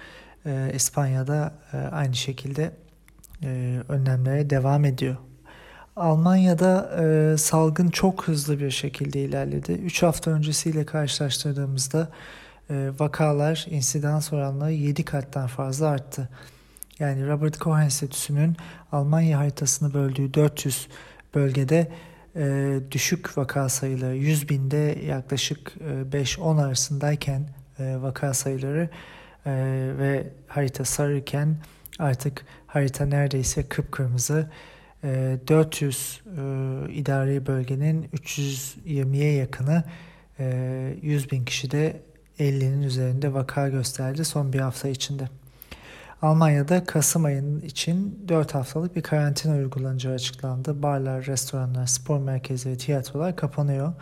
E, 0.47 0.71
İspanya'da 0.75 1.55
e, 1.73 1.77
aynı 1.77 2.15
şekilde 2.15 2.73
e, 3.43 3.81
önlemlere 3.89 4.51
devam 4.51 4.85
ediyor. 4.85 5.17
Almanya'da 5.97 7.03
e, 7.03 7.37
salgın 7.37 7.89
çok 7.89 8.29
hızlı 8.29 8.61
bir 8.61 8.71
şekilde 8.71 9.21
ilerledi. 9.21 9.73
3 9.73 10.03
hafta 10.03 10.31
öncesiyle 10.31 10.87
karşılaştırdığımızda 10.87 12.09
e, 12.71 12.91
vakalar, 12.99 13.67
insidans 13.71 14.33
oranları 14.33 14.73
7 14.73 15.05
kattan 15.05 15.47
fazla 15.47 15.89
arttı. 15.89 16.29
Yani 16.99 17.29
Robert 17.29 17.59
Koch 17.59 17.81
Enstitüsü'nün 17.81 18.57
Almanya 18.93 19.39
haritasını 19.39 19.95
böldüğü 19.95 20.35
400 20.35 20.89
bölgede 21.35 21.89
e, 22.37 22.79
düşük 22.91 23.39
vaka 23.39 23.69
sayıları 23.69 24.17
100 24.17 24.49
binde 24.49 24.99
yaklaşık 25.07 25.75
e, 26.13 26.17
5-10 26.19 26.65
arasındayken 26.65 27.49
e, 27.79 27.97
vaka 28.01 28.35
sayıları 28.35 28.89
e, 29.47 29.53
ve 29.99 30.27
harita 30.47 30.85
sarırken 30.85 31.57
artık 31.99 32.45
harita 32.67 33.07
neredeyse 33.07 33.69
kıpkırmızı. 33.69 34.51
E, 35.05 35.39
400 35.49 36.21
e, 36.27 36.93
idari 36.93 37.47
bölgenin 37.47 38.05
320'ye 38.05 39.33
yakını 39.33 39.85
e, 40.39 40.97
100 41.03 41.31
bin 41.31 41.45
kişide 41.45 42.03
50'nin 42.39 42.83
üzerinde 42.83 43.35
vaka 43.35 43.69
gösterdi 43.69 44.25
son 44.25 44.53
bir 44.53 44.61
hafta 44.61 44.89
içinde. 44.89 45.29
Almanya'da 46.23 46.85
Kasım 46.85 47.25
ayının 47.25 47.61
için 47.61 48.25
4 48.29 48.55
haftalık 48.55 48.97
bir 48.97 49.03
karantina 49.03 49.57
uygulanacağı 49.57 50.15
açıklandı. 50.15 50.83
Barlar, 50.83 51.27
restoranlar, 51.27 51.87
spor 51.87 52.19
merkezleri, 52.19 52.79
tiyatrolar 52.79 53.37
kapanıyor. 53.37 53.93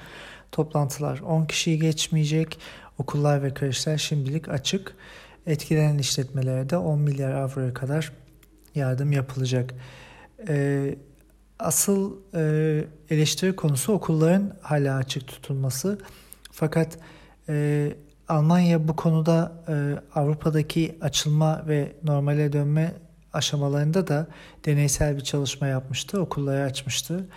Toplantılar 0.52 1.20
10 1.20 1.44
kişiyi 1.46 1.78
geçmeyecek. 1.78 2.58
Okullar 2.98 3.42
ve 3.42 3.54
kreşler 3.54 3.98
şimdilik 3.98 4.48
açık. 4.48 4.94
Etkilenen 5.46 5.98
işletmelere 5.98 6.70
de 6.70 6.76
10 6.76 6.98
milyar 6.98 7.32
avroya 7.32 7.74
kadar 7.74 8.12
yardım 8.74 9.12
yapılacak. 9.12 9.74
Ee, 10.48 10.94
asıl 11.58 12.16
e, 12.34 12.84
eleştiri 13.10 13.56
konusu 13.56 13.92
okulların 13.92 14.56
hala 14.60 14.96
açık 14.96 15.28
tutulması. 15.28 15.98
Fakat 16.52 16.98
e, 17.48 17.92
Almanya 18.28 18.88
bu 18.88 18.96
konuda 18.96 19.52
e, 19.68 19.74
Avrupa'daki 20.18 20.98
açılma 21.00 21.62
ve 21.68 21.92
normale 22.02 22.52
dönme 22.52 22.92
aşamalarında 23.32 24.06
da 24.06 24.26
deneysel 24.64 25.16
bir 25.16 25.20
çalışma 25.20 25.66
yapmıştı. 25.66 26.20
Okulları 26.20 26.64
açmıştı. 26.64 27.28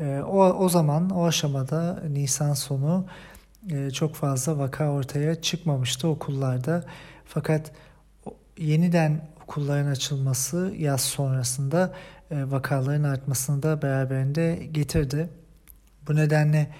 E, 0.00 0.20
o, 0.26 0.44
o 0.44 0.68
zaman 0.68 1.10
o 1.10 1.26
aşamada 1.26 2.02
Nisan 2.10 2.54
sonu 2.54 3.06
e, 3.70 3.90
çok 3.90 4.14
fazla 4.14 4.58
vaka 4.58 4.90
ortaya 4.90 5.42
çıkmamıştı 5.42 6.08
okullarda. 6.08 6.84
Fakat 7.24 7.72
yeniden 8.58 9.28
okulların 9.44 9.90
açılması 9.90 10.74
yaz 10.78 11.00
sonrasında 11.00 11.92
e, 12.30 12.50
vakaların 12.50 13.04
artmasını 13.04 13.62
da 13.62 13.82
beraberinde 13.82 14.68
getirdi. 14.72 15.28
Bu 16.08 16.16
nedenle 16.16 16.70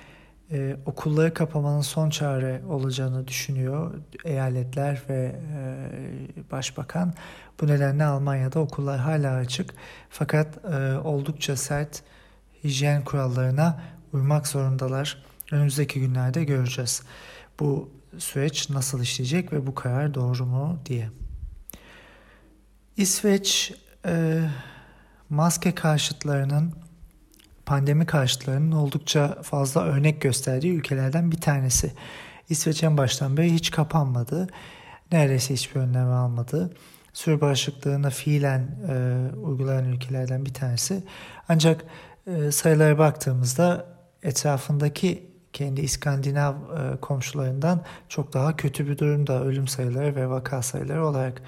e, 0.53 0.77
okulları 0.87 1.35
kapamanın 1.35 1.81
son 1.81 2.11
çare 2.11 2.63
olacağını 2.69 3.29
düşünüyor 3.29 3.95
eyaletler 4.25 5.03
ve 5.09 5.37
e, 5.55 6.51
başbakan. 6.51 7.15
Bu 7.61 7.67
nedenle 7.67 8.05
Almanya'da 8.05 8.61
okullar 8.61 8.99
hala 8.99 9.35
açık 9.35 9.75
fakat 10.11 10.65
e, 10.65 10.99
oldukça 10.99 11.57
sert 11.57 12.03
hijyen 12.65 13.05
kurallarına 13.05 13.81
uymak 14.13 14.47
zorundalar. 14.47 15.23
Önümüzdeki 15.53 16.01
günlerde 16.01 16.45
göreceğiz. 16.45 17.03
Bu 17.61 17.91
süreç 18.19 18.71
nasıl 18.71 19.03
işleyecek 19.03 19.53
ve 19.53 19.67
bu 19.67 19.75
karar 19.75 20.15
doğru 20.15 20.47
mu 20.47 20.79
diye. 20.87 21.11
İsveç 22.97 23.75
e, 24.07 24.43
maske 25.31 25.75
karşıtlarının 25.75 26.75
pandemi 27.71 28.07
karşıtlarının 28.07 28.73
oldukça 28.73 29.43
fazla 29.43 29.85
örnek 29.85 30.21
gösterdiği 30.21 30.73
ülkelerden 30.73 31.33
bir 31.33 31.41
tanesi. 31.41 31.93
İsveç 32.49 32.83
en 32.83 32.97
baştan 32.97 33.37
beri 33.37 33.53
hiç 33.53 33.71
kapanmadı. 33.71 34.49
Neredeyse 35.13 35.55
hiçbir 35.55 35.81
önlem 35.81 36.09
almadı. 36.09 36.71
Sürü 37.13 37.41
bağışıklığına 37.41 38.11
fiilen 38.11 38.61
e, 38.89 39.37
uygulayan 39.37 39.85
ülkelerden 39.85 40.47
bir 40.47 40.55
tanesi. 40.55 41.05
Ancak 41.49 41.85
e, 42.27 42.51
sayılara 42.53 42.99
baktığımızda 42.99 43.87
etrafındaki 44.23 45.31
kendi 45.53 45.81
İskandinav 45.81 46.55
e, 46.55 46.97
komşularından 47.01 47.85
çok 48.09 48.33
daha 48.33 48.57
kötü 48.57 48.89
bir 48.89 48.99
durumda 48.99 49.45
ölüm 49.45 49.69
sayıları 49.69 50.17
ve 50.17 50.29
vaka 50.29 50.63
sayıları 50.63 51.07
olarak. 51.07 51.43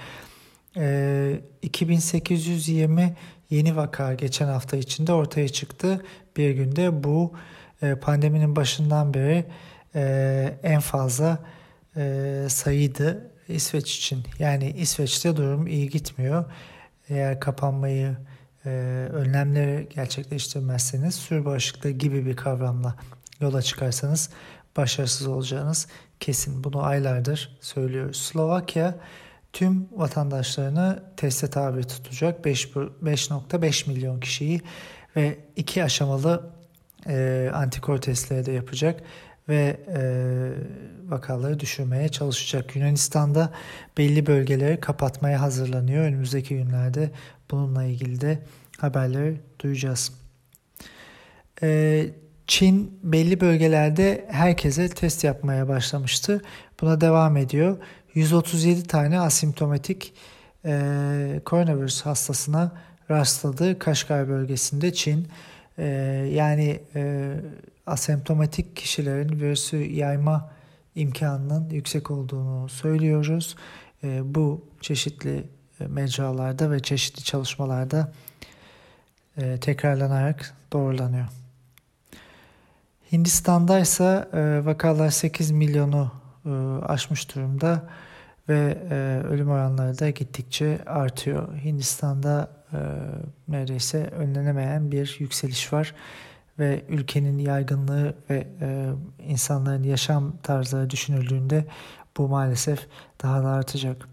E, 0.76 1.40
2820 1.62 3.16
yeni 3.52 3.76
vaka 3.76 4.14
geçen 4.14 4.46
hafta 4.46 4.76
içinde 4.76 5.12
ortaya 5.12 5.48
çıktı. 5.48 6.04
Bir 6.36 6.50
günde 6.50 7.04
bu 7.04 7.32
e, 7.82 7.94
pandeminin 7.94 8.56
başından 8.56 9.14
beri 9.14 9.44
e, 9.94 10.58
en 10.62 10.80
fazla 10.80 11.38
e, 11.96 12.46
sayıydı 12.48 13.30
İsveç 13.48 13.96
için. 13.96 14.22
Yani 14.38 14.70
İsveç'te 14.70 15.36
durum 15.36 15.66
iyi 15.66 15.88
gitmiyor. 15.88 16.44
Eğer 17.08 17.40
kapanmayı 17.40 18.16
önlemleri 19.12 19.88
gerçekleştirmezseniz 19.94 21.14
sürü 21.14 21.44
bağışıklığı 21.44 21.90
gibi 21.90 22.26
bir 22.26 22.36
kavramla 22.36 22.96
yola 23.40 23.62
çıkarsanız 23.62 24.30
başarısız 24.76 25.26
olacağınız 25.26 25.88
kesin. 26.20 26.64
Bunu 26.64 26.82
aylardır 26.82 27.58
söylüyoruz. 27.60 28.16
Slovakya 28.16 28.94
tüm 29.52 29.88
vatandaşlarını 29.92 31.02
teste 31.16 31.46
tabi 31.46 31.84
tutacak 31.84 32.46
5.5 32.46 33.90
milyon 33.90 34.20
kişiyi 34.20 34.60
ve 35.16 35.38
iki 35.56 35.84
aşamalı 35.84 36.50
e, 37.08 37.50
antikor 37.54 37.98
testleri 37.98 38.46
de 38.46 38.52
yapacak 38.52 39.02
ve 39.48 39.80
e, 39.88 40.02
vakaları 41.10 41.60
düşürmeye 41.60 42.08
çalışacak. 42.08 42.76
Yunanistan'da 42.76 43.52
belli 43.98 44.26
bölgeleri 44.26 44.80
kapatmaya 44.80 45.40
hazırlanıyor. 45.40 46.04
Önümüzdeki 46.04 46.56
günlerde 46.56 47.10
bununla 47.50 47.84
ilgili 47.84 48.20
de 48.20 48.38
haberleri 48.78 49.40
duyacağız. 49.58 50.12
E, 51.62 52.06
Çin 52.46 52.98
belli 53.02 53.40
bölgelerde 53.40 54.24
herkese 54.30 54.88
test 54.88 55.24
yapmaya 55.24 55.68
başlamıştı. 55.68 56.42
Buna 56.80 57.00
devam 57.00 57.36
ediyor. 57.36 57.76
137 58.14 58.82
tane 58.82 59.20
asimptomatik 59.20 60.14
e, 60.64 61.40
koronavirüs 61.44 62.02
hastasına 62.02 62.72
rastladı 63.10 63.78
Kaşgar 63.78 64.28
bölgesinde 64.28 64.92
Çin. 64.92 65.28
E, 65.78 65.84
yani 66.32 66.80
e, 66.94 67.32
asemptomatik 67.86 68.76
kişilerin 68.76 69.40
virüsü 69.40 69.76
yayma 69.76 70.50
imkanının 70.94 71.70
yüksek 71.70 72.10
olduğunu 72.10 72.68
söylüyoruz. 72.68 73.56
E, 74.04 74.34
bu 74.34 74.64
çeşitli 74.80 75.44
e, 75.80 75.86
mecralarda 75.86 76.70
ve 76.70 76.80
çeşitli 76.80 77.24
çalışmalarda 77.24 78.12
e, 79.36 79.60
tekrarlanarak 79.60 80.54
doğrulanıyor. 80.72 81.26
Hindistan'da 83.12 83.78
ise 83.78 84.28
e, 84.32 84.64
vakalar 84.64 85.10
8 85.10 85.50
milyonu 85.50 86.21
aşmış 86.86 87.34
durumda 87.34 87.88
ve 88.48 88.78
e, 88.90 89.26
ölüm 89.26 89.50
oranları 89.50 89.98
da 89.98 90.10
gittikçe 90.10 90.78
artıyor. 90.86 91.56
Hindistan'da 91.64 92.50
e, 92.72 92.78
neredeyse 93.48 94.06
önlenemeyen 94.06 94.92
bir 94.92 95.16
yükseliş 95.18 95.72
var 95.72 95.94
ve 96.58 96.82
ülkenin 96.88 97.38
yaygınlığı 97.38 98.14
ve 98.30 98.46
e, 98.60 98.88
insanların 99.28 99.82
yaşam 99.82 100.36
tarzları 100.42 100.90
düşünüldüğünde 100.90 101.64
bu 102.16 102.28
maalesef 102.28 102.86
daha 103.22 103.42
da 103.42 103.48
artacak. 103.48 104.08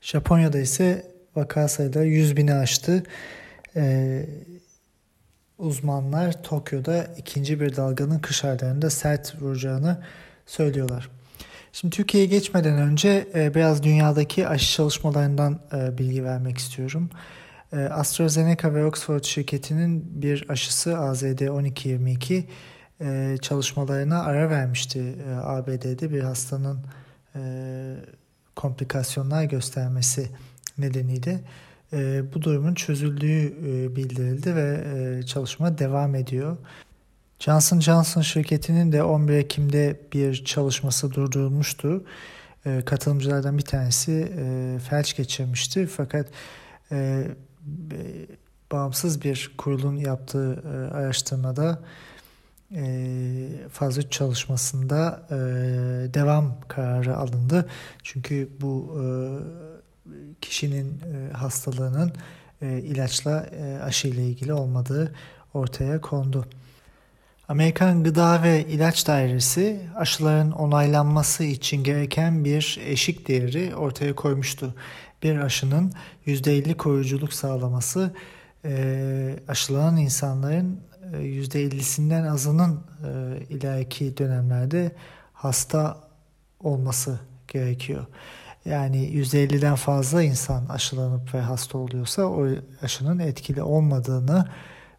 Japonya'da 0.00 0.58
ise 0.58 1.06
vaka 1.36 1.68
sayıları 1.68 2.06
100 2.06 2.36
bini 2.36 2.54
aştı. 2.54 3.02
E, 3.76 4.26
uzmanlar 5.58 6.42
Tokyo'da 6.42 7.04
ikinci 7.04 7.60
bir 7.60 7.76
dalganın 7.76 8.18
kış 8.18 8.44
aylarında 8.44 8.90
sert 8.90 9.42
vuracağını 9.42 10.02
söylüyorlar. 10.46 11.08
Şimdi 11.72 11.96
Türkiye'ye 11.96 12.28
geçmeden 12.28 12.78
önce 12.78 13.28
e, 13.34 13.54
biraz 13.54 13.82
dünyadaki 13.82 14.48
aşı 14.48 14.72
çalışmalarından 14.72 15.60
e, 15.72 15.98
bilgi 15.98 16.24
vermek 16.24 16.58
istiyorum. 16.58 17.10
E, 17.72 17.76
AstraZeneca 17.76 18.74
ve 18.74 18.84
Oxford 18.84 19.24
şirketinin 19.24 20.22
bir 20.22 20.44
aşısı 20.48 20.90
AZD1222 20.90 22.42
e, 23.00 23.36
çalışmalarına 23.42 24.22
ara 24.22 24.50
vermişti 24.50 25.14
ABD'de 25.42 26.10
bir 26.10 26.22
hastanın 26.22 26.78
komplikasyonlar 28.56 29.44
göstermesi 29.44 30.28
nedeniyle. 30.78 31.40
Bu 32.34 32.42
durumun 32.42 32.74
çözüldüğü 32.74 33.56
bildirildi 33.96 34.56
ve 34.56 35.22
çalışma 35.26 35.78
devam 35.78 36.14
ediyor. 36.14 36.56
Johnson 37.44 37.80
Johnson 37.80 38.22
şirketinin 38.22 38.92
de 38.92 39.02
11 39.02 39.32
Ekim'de 39.32 40.00
bir 40.12 40.44
çalışması 40.44 41.14
durdurulmuştu. 41.14 42.04
E, 42.66 42.82
katılımcılardan 42.86 43.58
bir 43.58 43.62
tanesi 43.62 44.32
e, 44.38 44.78
felç 44.78 45.16
geçirmişti 45.16 45.86
fakat 45.86 46.28
e, 46.92 47.26
bağımsız 48.72 49.22
bir 49.22 49.52
kurulun 49.58 49.96
yaptığı 49.96 50.62
e, 50.66 50.94
araştırmada 50.94 51.78
e, 52.74 53.48
fazla 53.72 54.10
çalışmasında 54.10 55.26
e, 55.30 55.34
devam 56.14 56.60
kararı 56.68 57.16
alındı. 57.16 57.68
Çünkü 58.02 58.48
bu 58.60 59.00
e, 59.00 59.04
kişinin 60.40 61.00
e, 61.00 61.32
hastalığının 61.32 62.12
e, 62.62 62.78
ilaçla 62.78 63.46
e, 63.46 63.80
aşı 63.82 64.08
ilgili 64.08 64.52
olmadığı 64.52 65.14
ortaya 65.54 66.00
kondu. 66.00 66.46
Amerikan 67.48 68.04
Gıda 68.04 68.42
ve 68.42 68.66
İlaç 68.66 69.06
Dairesi 69.06 69.80
aşıların 69.96 70.50
onaylanması 70.50 71.44
için 71.44 71.84
gereken 71.84 72.44
bir 72.44 72.80
eşik 72.86 73.28
değeri 73.28 73.76
ortaya 73.76 74.14
koymuştu. 74.14 74.74
Bir 75.22 75.36
aşının 75.36 75.92
%50 76.26 76.74
koruyuculuk 76.74 77.32
sağlaması 77.32 78.14
e, 78.64 79.36
aşılanan 79.48 79.96
insanların 79.96 80.80
%50'sinden 81.12 82.28
azının 82.28 82.80
e, 83.04 83.40
ileriki 83.50 84.16
dönemlerde 84.16 84.92
hasta 85.32 85.96
olması 86.60 87.20
gerekiyor. 87.48 88.06
Yani 88.64 88.96
%50'den 88.96 89.74
fazla 89.74 90.22
insan 90.22 90.66
aşılanıp 90.66 91.34
ve 91.34 91.40
hasta 91.40 91.78
oluyorsa 91.78 92.22
o 92.22 92.48
aşının 92.82 93.18
etkili 93.18 93.62
olmadığını 93.62 94.48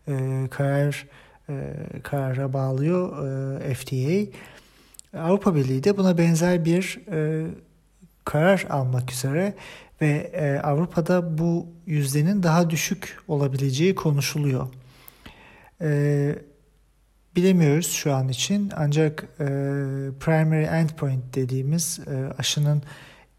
e, 0.07 0.47
karar 0.51 1.05
e, 1.49 1.73
karara 2.03 2.53
bağlıyor 2.53 3.27
e, 3.61 3.73
FDA. 3.73 4.37
Avrupa 5.19 5.55
Birliği 5.55 5.83
de 5.83 5.97
buna 5.97 6.17
benzer 6.17 6.65
bir 6.65 6.99
e, 7.11 7.47
karar 8.25 8.65
almak 8.69 9.11
üzere 9.11 9.53
ve 10.01 10.31
e, 10.33 10.59
Avrupa'da 10.59 11.37
bu 11.37 11.67
yüzdenin 11.85 12.43
daha 12.43 12.69
düşük 12.69 13.17
olabileceği 13.27 13.95
konuşuluyor. 13.95 14.67
E, 15.81 16.35
bilemiyoruz 17.35 17.91
şu 17.91 18.13
an 18.13 18.29
için 18.29 18.71
ancak 18.75 19.23
e, 19.39 19.45
primary 20.19 20.65
endpoint 20.65 21.35
dediğimiz 21.35 21.99
e, 22.07 22.33
aşının 22.37 22.83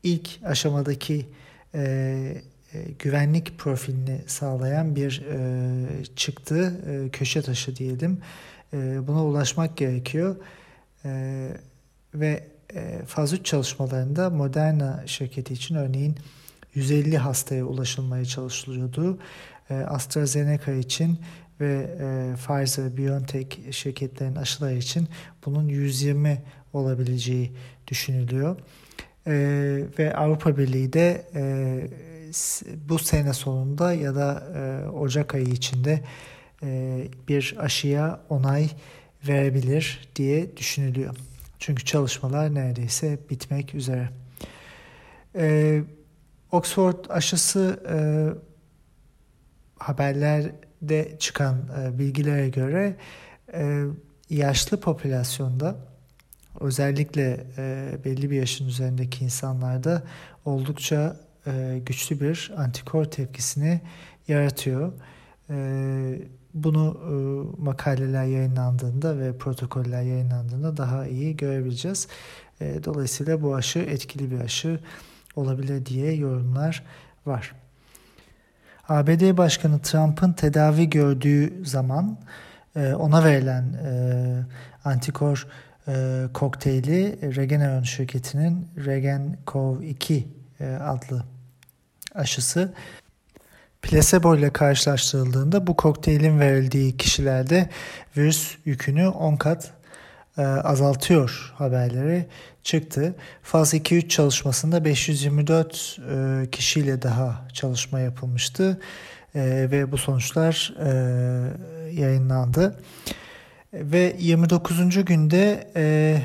ilk 0.03 0.29
aşamadaki 0.45 1.27
e, 1.75 2.43
güvenlik 2.99 3.59
profilini 3.59 4.21
sağlayan 4.27 4.97
bir 4.97 5.23
e, 5.31 6.05
çıktı 6.17 6.81
e, 6.91 7.11
köşe 7.11 7.43
taşı 7.43 7.77
diyelim. 7.77 8.21
E, 8.73 9.07
buna 9.07 9.25
ulaşmak 9.25 9.77
gerekiyor 9.77 10.37
e, 11.05 11.49
ve 12.15 12.45
e, 12.75 12.99
faz 13.07 13.33
3 13.33 13.47
çalışmalarında 13.47 14.31
Moderna 14.31 15.03
şirketi 15.07 15.55
için 15.55 15.75
örneğin 15.75 16.17
150 16.75 17.19
hastaya 17.19 17.65
ulaşılmaya 17.65 18.25
çalışılıyordu. 18.25 19.19
E, 19.71 19.75
AstraZeneca 19.75 20.73
için 20.73 21.19
ve 21.61 21.97
e, 22.01 22.35
Pfizer, 22.37 22.97
BioNTech 22.97 23.73
şirketlerin 23.73 24.37
aşıları 24.37 24.75
için 24.75 25.09
bunun 25.47 25.69
120 25.69 26.43
olabileceği 26.73 27.53
düşünülüyor. 27.89 28.57
E, 29.27 29.33
ve 29.99 30.17
Avrupa 30.17 30.57
Birliği 30.59 30.93
de 30.93 31.27
e, 31.35 31.43
bu 32.89 32.99
sene 32.99 33.33
sonunda 33.33 33.93
ya 33.93 34.15
da 34.15 34.43
e, 34.57 34.89
Ocak 34.89 35.35
ayı 35.35 35.47
içinde 35.47 36.01
e, 36.63 37.01
bir 37.29 37.57
aşıya 37.59 38.21
onay 38.29 38.71
verebilir 39.29 40.09
diye 40.17 40.57
düşünülüyor. 40.57 41.17
Çünkü 41.59 41.85
çalışmalar 41.85 42.55
neredeyse 42.55 43.19
bitmek 43.31 43.75
üzere. 43.75 44.09
E, 45.37 45.83
Oxford 46.53 47.05
aşısı 47.09 47.83
e, 47.89 47.97
haberlerde 49.79 51.17
çıkan 51.19 51.69
e, 51.81 51.99
bilgilere 51.99 52.49
göre 52.49 52.97
e, 53.53 53.85
yaşlı 54.31 54.81
popülasyonda 54.81 55.77
özellikle 56.61 57.47
e, 57.59 57.93
belli 58.05 58.31
bir 58.31 58.37
yaşın 58.37 58.69
üzerindeki 58.69 59.25
insanlarda 59.25 60.03
oldukça 60.45 61.17
e, 61.47 61.81
güçlü 61.87 62.21
bir 62.21 62.53
antikor 62.57 63.05
tepkisini 63.05 63.81
yaratıyor. 64.29 64.93
E, 65.51 65.57
bunu 66.55 67.01
e, 67.01 67.13
makaleler 67.63 68.25
yayınlandığında 68.25 69.19
ve 69.19 69.39
protokoller 69.39 70.03
yayınlandığında 70.03 70.77
daha 70.77 71.07
iyi 71.07 71.37
görebileceğiz. 71.37 72.09
Dolayısıyla 72.61 73.43
bu 73.43 73.55
aşı 73.55 73.79
etkili 73.79 74.31
bir 74.31 74.41
aşı 74.41 74.81
olabilir 75.37 75.87
diye 75.87 76.15
yorumlar 76.15 76.83
var. 77.27 77.53
ABD 78.89 79.37
Başkanı 79.37 79.79
Trump'ın 79.79 80.33
tedavi 80.33 80.91
gördüğü 80.91 81.65
zaman 81.65 82.19
ona 82.77 83.25
verilen 83.25 83.65
antikor 84.85 85.47
kokteyli 86.35 87.19
Regeneron 87.37 87.83
şirketinin 87.83 88.69
Regencov 88.87 89.81
2 89.81 90.29
e, 90.61 90.75
adlı 90.75 91.25
aşısı 92.15 92.75
plasebo 93.83 94.37
ile 94.37 94.53
karşılaştırıldığında 94.53 95.67
bu 95.67 95.77
kokteylin 95.77 96.41
verildiği 96.41 96.97
kişilerde 96.97 97.69
virüs 98.17 98.57
yükünü 98.65 99.09
10 99.09 99.37
kat 99.37 99.71
e, 100.39 100.43
azaltıyor 100.43 101.53
haberleri 101.57 102.27
çıktı. 102.63 103.15
Faz 103.43 103.75
2-3 103.75 104.09
çalışmasında 104.09 104.85
524 104.85 105.99
e, 106.11 106.51
kişiyle 106.51 107.03
daha 107.03 107.49
çalışma 107.53 108.01
yapılmıştı 108.01 108.81
e, 109.35 109.41
ve 109.71 109.93
bu 109.93 109.99
sonuçlar 109.99 110.75
e, 110.81 110.91
yayınlandı. 112.01 112.81
Ve 113.73 114.17
29. 114.19 115.05
günde 115.05 115.71
e, 115.77 116.17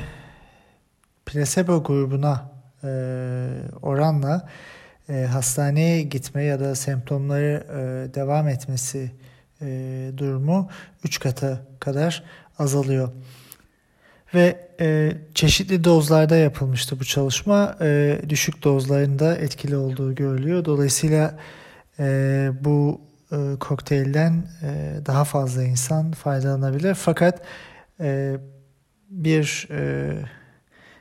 plasebo 1.26 1.82
grubuna 1.82 2.50
e, 2.84 2.88
oranla 3.82 4.48
e, 5.10 5.26
hastaneye 5.26 6.02
gitme 6.02 6.44
ya 6.44 6.60
da 6.60 6.74
semptomları 6.74 7.66
e, 7.70 8.14
devam 8.14 8.48
etmesi 8.48 9.10
e, 9.62 10.10
durumu 10.16 10.68
3 11.04 11.20
kata 11.20 11.60
kadar 11.80 12.22
azalıyor. 12.58 13.10
Ve 14.34 14.68
e, 14.80 15.12
çeşitli 15.34 15.84
dozlarda 15.84 16.36
yapılmıştı 16.36 17.00
bu 17.00 17.04
çalışma. 17.04 17.76
E, 17.80 18.20
düşük 18.28 18.64
dozlarında 18.64 19.36
etkili 19.36 19.76
olduğu 19.76 20.14
görülüyor. 20.14 20.64
Dolayısıyla 20.64 21.38
e, 21.98 22.50
bu 22.60 23.00
e, 23.32 23.36
kokteylden 23.60 24.44
e, 24.62 25.00
daha 25.06 25.24
fazla 25.24 25.64
insan 25.64 26.12
faydalanabilir. 26.12 26.94
Fakat 26.94 27.42
e, 28.00 28.36
bir 29.10 29.68
e, 29.70 30.12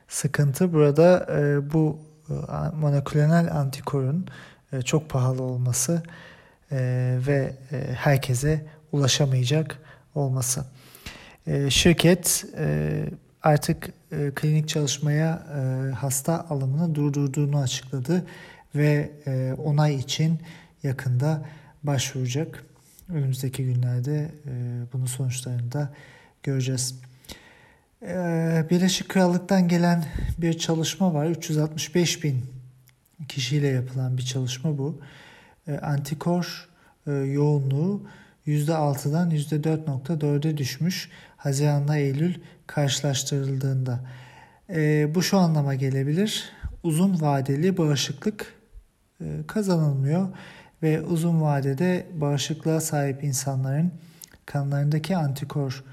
sıkıntı 0.08 0.74
burada 0.74 1.28
e, 1.32 1.74
bu 1.74 2.09
monoklonal 2.74 3.48
antikorun 3.56 4.28
e, 4.74 4.82
çok 4.82 5.10
pahalı 5.10 5.44
olması 5.44 6.04
e, 6.72 6.78
ve 7.28 7.54
e, 7.72 7.94
herkese 7.94 8.66
ulaşamayacak 8.92 9.78
olması. 10.16 10.66
Şirket 11.70 12.46
artık 13.44 13.90
klinik 14.36 14.70
çalışmaya 14.70 15.44
hasta 16.00 16.46
alımını 16.50 16.96
durdurduğunu 16.96 17.60
açıkladı 17.60 18.26
ve 18.76 19.12
onay 19.64 19.96
için 19.96 20.40
yakında 20.84 21.46
başvuracak. 21.84 22.66
Önümüzdeki 23.10 23.66
günlerde 23.66 24.32
bunun 24.94 25.06
sonuçlarını 25.06 25.72
da 25.72 25.90
göreceğiz. 26.44 27.00
E, 28.02 28.66
Birleşik 28.70 29.10
Krallık'tan 29.10 29.68
gelen 29.68 30.06
bir 30.38 30.54
çalışma 30.54 31.14
var. 31.14 31.26
365 31.26 32.24
bin 32.24 32.46
kişiyle 33.28 33.68
yapılan 33.68 34.18
bir 34.18 34.24
çalışma 34.24 34.78
bu. 34.78 35.02
E, 35.68 35.78
antikor 35.78 36.70
e, 37.08 37.12
yoğunluğu 37.12 38.02
%6'dan 38.48 39.32
%4.4'e 39.32 40.58
düşmüş 40.58 41.10
Haziran'la 41.38 41.98
Eylül 41.98 42.34
karşılaştırıldığında. 42.68 44.00
E, 44.70 45.16
bu 45.16 45.24
şu 45.24 45.38
anlama 45.38 45.76
gelebilir. 45.76 46.50
Uzun 46.84 47.22
vadeli 47.22 47.78
bağışıklık 47.78 48.54
e, 49.22 49.26
kazanılmıyor 49.48 50.28
ve 50.84 51.02
uzun 51.02 51.42
vadede 51.42 52.08
bağışıklığa 52.14 52.82
sahip 52.82 53.24
insanların 53.24 53.92
kanlarındaki 54.46 55.18
antikor 55.18 55.84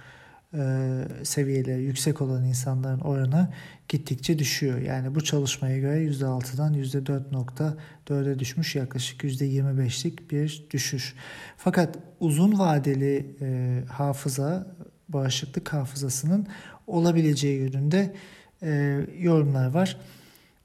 seviyeleri 1.23 1.83
yüksek 1.83 2.21
olan 2.21 2.45
insanların 2.45 3.01
oranı 3.01 3.49
gittikçe 3.89 4.39
düşüyor. 4.39 4.79
Yani 4.79 5.15
bu 5.15 5.25
çalışmaya 5.25 5.79
göre 5.79 6.05
%6'dan 6.05 6.75
%4.4'e 6.75 8.39
düşmüş 8.39 8.77
yaklaşık 8.77 9.25
%25'lik 9.25 10.31
bir 10.31 10.67
düşüş. 10.71 11.15
Fakat 11.57 11.99
uzun 12.21 12.59
vadeli 12.59 13.27
e, 13.41 13.81
hafıza, 13.89 14.67
bağışıklık 15.09 15.73
hafızasının 15.73 16.47
olabileceği 16.87 17.59
yönünde 17.59 18.15
e, 18.63 19.01
yorumlar 19.19 19.67
var. 19.67 19.97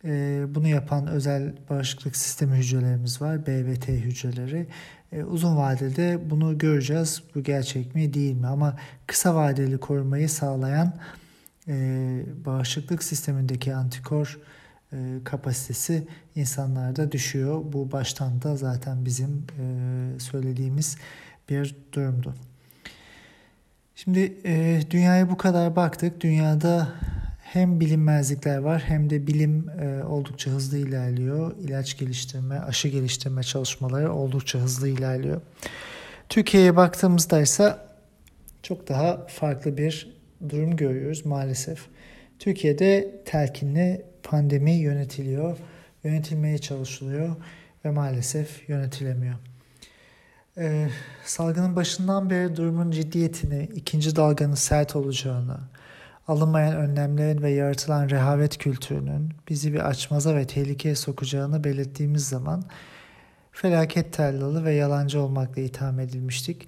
E, 0.05 0.43
bunu 0.55 0.67
yapan 0.67 1.07
özel 1.07 1.53
bağışıklık 1.69 2.15
sistemi 2.15 2.57
hücrelerimiz 2.57 3.21
var, 3.21 3.45
BVT 3.45 3.87
hücreleri. 3.87 4.67
E, 5.11 5.23
uzun 5.23 5.57
vadede 5.57 6.29
bunu 6.29 6.57
göreceğiz. 6.57 7.23
Bu 7.35 7.43
gerçek 7.43 7.95
mi 7.95 8.13
değil 8.13 8.35
mi? 8.35 8.47
Ama 8.47 8.77
kısa 9.07 9.35
vadeli 9.35 9.77
korumayı 9.77 10.29
sağlayan 10.29 10.93
e, 11.67 11.73
bağışıklık 12.45 13.03
sistemindeki 13.03 13.75
antikor 13.75 14.39
e, 14.93 14.97
kapasitesi 15.23 16.07
insanlarda 16.35 17.11
düşüyor. 17.11 17.61
Bu 17.73 17.91
baştan 17.91 18.41
da 18.41 18.55
zaten 18.55 19.05
bizim 19.05 19.45
söylediğimiz 20.19 20.97
bir 21.49 21.75
durumdu. 21.93 22.35
Şimdi 23.95 24.37
dünyaya 24.91 25.29
bu 25.29 25.37
kadar 25.37 25.75
baktık. 25.75 26.21
Dünyada 26.21 26.87
hem 27.53 27.79
bilinmezlikler 27.79 28.57
var 28.57 28.83
hem 28.85 29.09
de 29.09 29.27
bilim 29.27 29.69
e, 29.69 30.03
oldukça 30.03 30.51
hızlı 30.51 30.77
ilerliyor. 30.77 31.57
İlaç 31.57 31.97
geliştirme, 31.97 32.59
aşı 32.59 32.87
geliştirme 32.87 33.43
çalışmaları 33.43 34.13
oldukça 34.13 34.59
hızlı 34.59 34.87
ilerliyor. 34.87 35.41
Türkiye'ye 36.29 36.75
baktığımızda 36.75 37.41
ise 37.41 37.75
çok 38.63 38.89
daha 38.89 39.27
farklı 39.27 39.77
bir 39.77 40.17
durum 40.49 40.75
görüyoruz 40.75 41.25
maalesef. 41.25 41.85
Türkiye'de 42.39 43.21
telkinli 43.25 44.05
pandemi 44.23 44.71
yönetiliyor, 44.71 45.57
yönetilmeye 46.03 46.57
çalışılıyor 46.57 47.35
ve 47.85 47.89
maalesef 47.89 48.69
yönetilemiyor. 48.69 49.35
Ee, 50.57 50.87
salgının 51.25 51.75
başından 51.75 52.29
beri 52.29 52.55
durumun 52.55 52.91
ciddiyetini, 52.91 53.69
ikinci 53.75 54.15
dalganın 54.15 54.55
sert 54.55 54.95
olacağını, 54.95 55.57
alınmayan 56.27 56.75
önlemlerin 56.75 57.41
ve 57.41 57.51
yaratılan 57.51 58.09
rehavet 58.09 58.57
kültürünün 58.57 59.33
bizi 59.49 59.73
bir 59.73 59.89
açmaza 59.89 60.35
ve 60.35 60.47
tehlikeye 60.47 60.95
sokacağını 60.95 61.63
belirttiğimiz 61.63 62.27
zaman 62.27 62.63
felaket 63.51 64.13
tellalı 64.13 64.65
ve 64.65 64.73
yalancı 64.73 65.21
olmakla 65.21 65.61
itham 65.61 65.99
edilmiştik. 65.99 66.67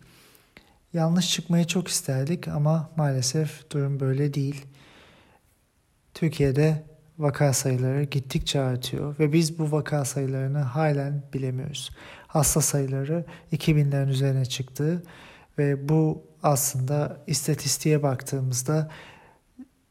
Yanlış 0.93 1.31
çıkmayı 1.31 1.67
çok 1.67 1.87
isterdik 1.87 2.47
ama 2.47 2.89
maalesef 2.95 3.71
durum 3.71 3.99
böyle 3.99 4.33
değil. 4.33 4.65
Türkiye'de 6.13 6.83
vaka 7.17 7.53
sayıları 7.53 8.03
gittikçe 8.03 8.59
artıyor 8.59 9.19
ve 9.19 9.33
biz 9.33 9.59
bu 9.59 9.71
vaka 9.71 10.05
sayılarını 10.05 10.59
halen 10.59 11.23
bilemiyoruz. 11.33 11.91
Hasta 12.27 12.61
sayıları 12.61 13.25
2000'lerin 13.51 14.09
üzerine 14.09 14.45
çıktı 14.45 15.03
ve 15.57 15.89
bu 15.89 16.23
aslında 16.43 17.17
istatistiğe 17.27 18.03
baktığımızda 18.03 18.89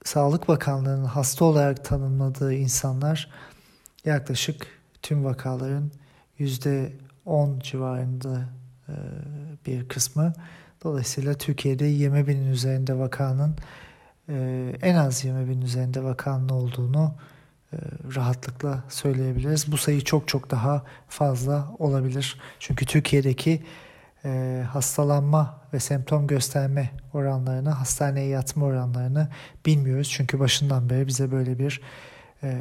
Sağlık 0.05 0.49
Bakanlığı'nın 0.49 1.05
hasta 1.05 1.45
olarak 1.45 1.85
tanımladığı 1.85 2.55
insanlar 2.55 3.31
yaklaşık 4.05 4.67
tüm 5.03 5.25
vakaların 5.25 5.91
%10 6.39 7.63
civarında 7.63 8.49
e, 8.89 8.95
bir 9.67 9.89
kısmı. 9.89 10.33
Dolayısıyla 10.85 11.35
Türkiye'de 11.35 11.85
20 11.85 12.27
binin 12.27 12.51
üzerinde 12.51 12.99
vakanın 12.99 13.57
e, 14.29 14.73
en 14.83 14.95
az 14.95 15.25
20 15.25 15.49
binin 15.49 15.63
üzerinde 15.63 16.05
vakanın 16.05 16.49
olduğunu 16.49 17.15
e, 17.73 17.77
rahatlıkla 18.15 18.85
söyleyebiliriz. 18.89 19.73
Bu 19.73 19.77
sayı 19.77 20.01
çok 20.01 20.29
çok 20.29 20.51
daha 20.51 20.85
fazla 21.09 21.69
olabilir. 21.79 22.41
Çünkü 22.59 22.87
Türkiye'deki 22.87 23.63
e, 24.25 24.65
hastalanma 24.69 25.61
ve 25.73 25.81
semptom 25.81 26.27
gösterme 26.27 26.91
oranlarını, 27.13 27.71
hastaneye 27.71 28.29
yatma 28.29 28.67
oranlarını 28.67 29.29
bilmiyoruz. 29.67 30.11
Çünkü 30.11 30.41
başından 30.41 30.91
beri 30.91 31.07
bize 31.07 31.33
böyle 31.33 31.59
bir 31.59 31.81
e, 32.43 32.59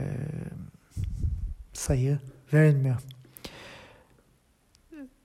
sayı 1.73 2.19
verilmiyor. 2.53 2.97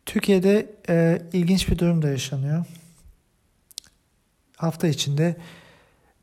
Türkiye'de 0.06 0.74
e, 0.88 1.22
ilginç 1.32 1.68
bir 1.68 1.78
durum 1.78 2.02
da 2.02 2.08
yaşanıyor. 2.08 2.64
Hafta 4.56 4.88
içinde 4.88 5.36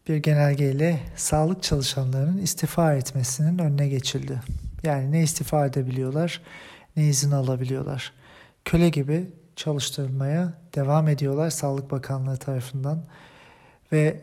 bir 0.07 0.17
genelgeyle 0.17 0.99
sağlık 1.15 1.63
çalışanlarının 1.63 2.37
istifa 2.37 2.93
etmesinin 2.93 3.57
önüne 3.57 3.87
geçildi. 3.87 4.41
Yani 4.83 5.11
ne 5.11 5.23
istifa 5.23 5.65
edebiliyorlar 5.65 6.41
ne 6.95 7.07
izin 7.07 7.31
alabiliyorlar. 7.31 8.13
Köle 8.65 8.89
gibi 8.89 9.27
çalıştırmaya 9.55 10.53
devam 10.75 11.07
ediyorlar 11.07 11.49
Sağlık 11.49 11.91
Bakanlığı 11.91 12.37
tarafından 12.37 13.03
ve 13.91 14.21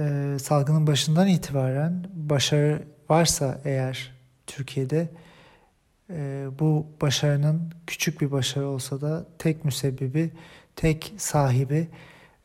e, 0.00 0.36
salgının 0.42 0.86
başından 0.86 1.28
itibaren 1.28 2.06
başarı 2.14 2.82
varsa 3.08 3.60
eğer 3.64 4.12
Türkiye'de 4.46 5.08
e, 6.10 6.46
bu 6.58 6.86
başarının 7.00 7.72
küçük 7.86 8.20
bir 8.20 8.30
başarı 8.30 8.66
olsa 8.66 9.00
da 9.00 9.26
tek 9.38 9.64
müsebbibi, 9.64 10.30
tek 10.76 11.14
sahibi 11.16 11.88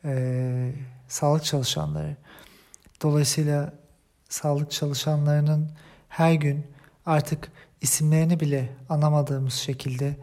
e, 0.06 0.72
sağlık 1.08 1.44
çalışanları. 1.44 2.16
Dolayısıyla 3.02 3.74
sağlık 4.30 4.72
çalışanlarının 4.72 5.72
her 6.10 6.34
gün 6.34 6.68
artık 7.06 7.52
isimlerini 7.82 8.40
bile 8.40 8.70
anamadığımız 8.90 9.54
şekilde 9.54 10.16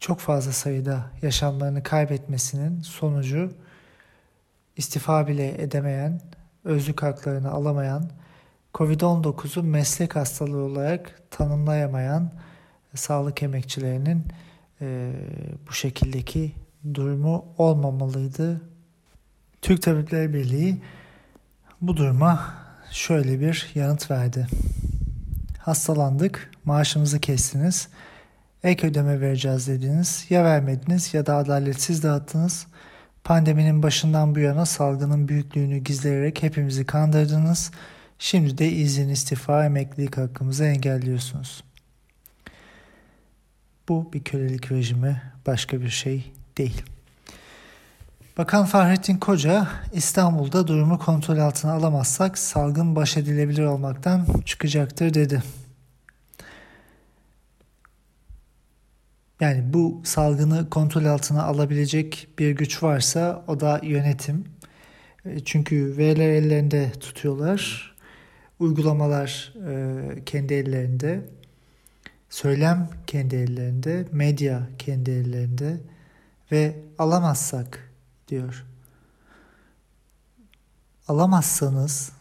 çok 0.00 0.20
fazla 0.20 0.52
sayıda 0.52 1.10
yaşamlarını 1.22 1.82
kaybetmesinin 1.82 2.80
sonucu 2.80 3.52
istifa 4.76 5.26
bile 5.26 5.62
edemeyen, 5.62 6.20
özlük 6.64 7.02
haklarını 7.02 7.50
alamayan, 7.50 8.10
Covid-19'u 8.74 9.62
meslek 9.62 10.16
hastalığı 10.16 10.62
olarak 10.62 11.22
tanımlayamayan 11.30 12.30
sağlık 12.94 13.42
emekçilerinin 13.42 14.24
e, 14.80 15.12
bu 15.68 15.72
şekildeki 15.72 16.52
durumu 16.94 17.44
olmamalıydı. 17.58 18.60
Türk 19.62 19.82
Tabipler 19.82 20.34
Birliği 20.34 20.82
bu 21.80 21.96
duruma 21.96 22.54
şöyle 22.90 23.40
bir 23.40 23.70
yanıt 23.74 24.10
verdi. 24.10 24.46
Hastalandık, 25.58 26.50
maaşımızı 26.64 27.20
kestiniz, 27.20 27.88
ek 28.64 28.86
ödeme 28.86 29.20
vereceğiz 29.20 29.68
dediniz. 29.68 30.26
Ya 30.30 30.44
vermediniz 30.44 31.14
ya 31.14 31.26
da 31.26 31.36
adaletsiz 31.36 32.02
dağıttınız. 32.02 32.66
Pandeminin 33.24 33.82
başından 33.82 34.34
bu 34.34 34.38
yana 34.38 34.66
salgının 34.66 35.28
büyüklüğünü 35.28 35.78
gizleyerek 35.78 36.42
hepimizi 36.42 36.86
kandırdınız. 36.86 37.70
Şimdi 38.18 38.58
de 38.58 38.68
izin, 38.68 39.08
istifa, 39.08 39.64
emeklilik 39.64 40.18
hakkımızı 40.18 40.64
engelliyorsunuz. 40.64 41.64
Bu 43.88 44.12
bir 44.12 44.24
kölelik 44.24 44.72
rejimi, 44.72 45.22
başka 45.46 45.80
bir 45.80 45.88
şey 45.88 46.32
değil. 46.58 46.82
Bakan 48.38 48.66
Fahrettin 48.66 49.16
Koca, 49.16 49.68
İstanbul'da 49.92 50.66
durumu 50.66 50.98
kontrol 50.98 51.38
altına 51.38 51.72
alamazsak 51.72 52.38
salgın 52.38 52.96
baş 52.96 53.16
edilebilir 53.16 53.64
olmaktan 53.64 54.26
çıkacaktır 54.44 55.14
dedi. 55.14 55.42
Yani 59.40 59.72
bu 59.72 60.00
salgını 60.04 60.70
kontrol 60.70 61.04
altına 61.04 61.44
alabilecek 61.44 62.28
bir 62.38 62.50
güç 62.50 62.82
varsa 62.82 63.44
o 63.46 63.60
da 63.60 63.80
yönetim. 63.82 64.44
E, 65.24 65.40
çünkü 65.44 65.96
veriler 65.96 66.28
ellerinde 66.28 66.92
tutuyorlar. 67.00 67.90
Uygulamalar 68.58 69.54
e, 69.68 70.24
kendi 70.24 70.54
ellerinde. 70.54 71.28
Söylem 72.30 72.90
kendi 73.06 73.36
ellerinde. 73.36 74.06
Medya 74.12 74.68
kendi 74.78 75.10
ellerinde. 75.10 75.80
Ve 76.52 76.76
alamazsak 76.98 77.90
diyor. 78.28 78.66
Alamazsanız 81.08 82.12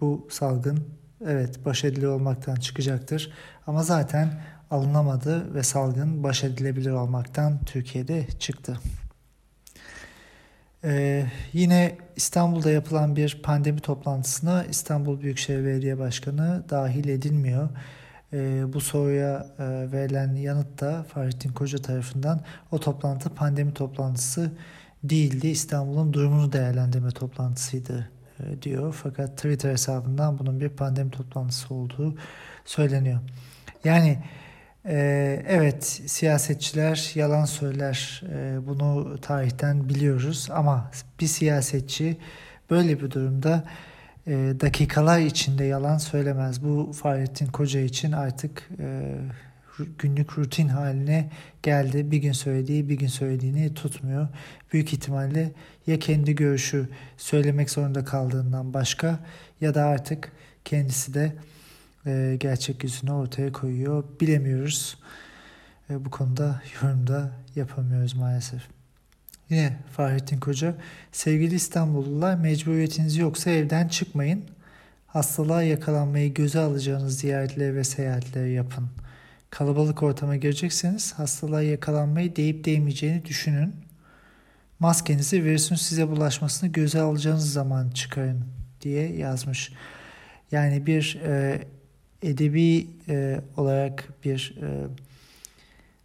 bu 0.00 0.28
salgın 0.30 0.88
evet 1.26 1.64
baş 1.64 1.84
edilir 1.84 2.06
olmaktan 2.06 2.54
çıkacaktır. 2.54 3.32
Ama 3.66 3.82
zaten 3.82 4.40
alınamadı 4.70 5.54
ve 5.54 5.62
salgın 5.62 6.22
baş 6.22 6.44
edilebilir 6.44 6.90
olmaktan 6.90 7.58
Türkiye'de 7.64 8.26
çıktı. 8.38 8.80
Ee, 10.84 11.26
yine 11.52 11.98
İstanbul'da 12.16 12.70
yapılan 12.70 13.16
bir 13.16 13.40
pandemi 13.42 13.80
toplantısına 13.80 14.64
İstanbul 14.64 15.20
Büyükşehir 15.20 15.64
Belediye 15.64 15.98
Başkanı 15.98 16.64
dahil 16.70 17.08
edilmiyor. 17.08 17.68
Ee, 18.32 18.72
bu 18.72 18.80
soruya 18.80 19.46
e, 19.58 19.92
verilen 19.92 20.34
yanıt 20.34 20.80
da 20.80 21.02
Fahrettin 21.02 21.52
Koca 21.52 21.78
tarafından 21.78 22.40
o 22.72 22.80
toplantı 22.80 23.30
pandemi 23.30 23.74
toplantısı 23.74 24.52
değildi. 25.04 25.48
İstanbul'un 25.48 26.12
durumunu 26.12 26.52
değerlendirme 26.52 27.10
toplantısıydı 27.10 28.10
e, 28.40 28.62
diyor. 28.62 28.96
Fakat 29.02 29.36
Twitter 29.36 29.70
hesabından 29.70 30.38
bunun 30.38 30.60
bir 30.60 30.68
pandemi 30.68 31.10
toplantısı 31.10 31.74
olduğu 31.74 32.14
söyleniyor. 32.64 33.20
Yani 33.84 34.18
ee, 34.86 35.42
evet 35.48 35.84
siyasetçiler 36.06 37.12
yalan 37.14 37.44
söyler 37.44 38.22
ee, 38.32 38.56
bunu 38.66 39.18
tarihten 39.20 39.88
biliyoruz 39.88 40.48
ama 40.50 40.90
bir 41.20 41.26
siyasetçi 41.26 42.16
böyle 42.70 43.00
bir 43.00 43.10
durumda 43.10 43.64
e, 44.28 44.32
dakikalar 44.60 45.20
içinde 45.20 45.64
yalan 45.64 45.98
söylemez. 45.98 46.64
Bu 46.64 46.92
Fahrettin 46.92 47.46
Koca 47.46 47.80
için 47.80 48.12
artık 48.12 48.70
e, 48.78 49.14
günlük 49.98 50.38
rutin 50.38 50.68
haline 50.68 51.30
geldi. 51.62 52.10
Bir 52.10 52.18
gün 52.18 52.32
söylediği 52.32 52.88
bir 52.88 52.94
gün 52.94 53.06
söylediğini 53.06 53.74
tutmuyor. 53.74 54.28
Büyük 54.72 54.92
ihtimalle 54.92 55.52
ya 55.86 55.98
kendi 55.98 56.34
görüşü 56.34 56.88
söylemek 57.16 57.70
zorunda 57.70 58.04
kaldığından 58.04 58.74
başka 58.74 59.18
ya 59.60 59.74
da 59.74 59.84
artık 59.84 60.32
kendisi 60.64 61.14
de 61.14 61.32
e, 62.08 62.36
gerçek 62.40 62.84
yüzünü 62.84 63.12
ortaya 63.12 63.52
koyuyor. 63.52 64.04
Bilemiyoruz. 64.20 64.98
E, 65.90 66.04
bu 66.04 66.10
konuda 66.10 66.62
yorumda 66.82 67.32
yapamıyoruz 67.56 68.14
maalesef. 68.14 68.62
Yine 69.50 69.76
Fahrettin 69.92 70.40
Koca, 70.40 70.74
sevgili 71.12 71.54
İstanbullular 71.54 72.34
mecburiyetiniz 72.34 73.16
yoksa 73.16 73.50
evden 73.50 73.88
çıkmayın. 73.88 74.44
Hastalığa 75.06 75.62
yakalanmayı 75.62 76.34
göze 76.34 76.58
alacağınız 76.58 77.18
ziyaretleri 77.18 77.76
ve 77.76 77.84
seyahatleri 77.84 78.52
yapın. 78.52 78.88
Kalabalık 79.50 80.02
ortama 80.02 80.36
girecekseniz 80.36 81.12
hastalığa 81.12 81.62
yakalanmayı 81.62 82.36
deyip 82.36 82.64
değmeyeceğini 82.64 83.24
düşünün. 83.24 83.74
Maskenizi 84.78 85.44
virüsün 85.44 85.74
size 85.74 86.08
bulaşmasını 86.08 86.68
göze 86.68 87.00
alacağınız 87.00 87.52
zaman 87.52 87.90
çıkarın 87.90 88.44
diye 88.80 89.16
yazmış. 89.16 89.72
Yani 90.52 90.86
bir 90.86 91.20
e, 91.24 91.62
edebi 92.22 92.86
e, 93.08 93.40
olarak 93.56 94.08
bir 94.24 94.54
e, 94.62 94.86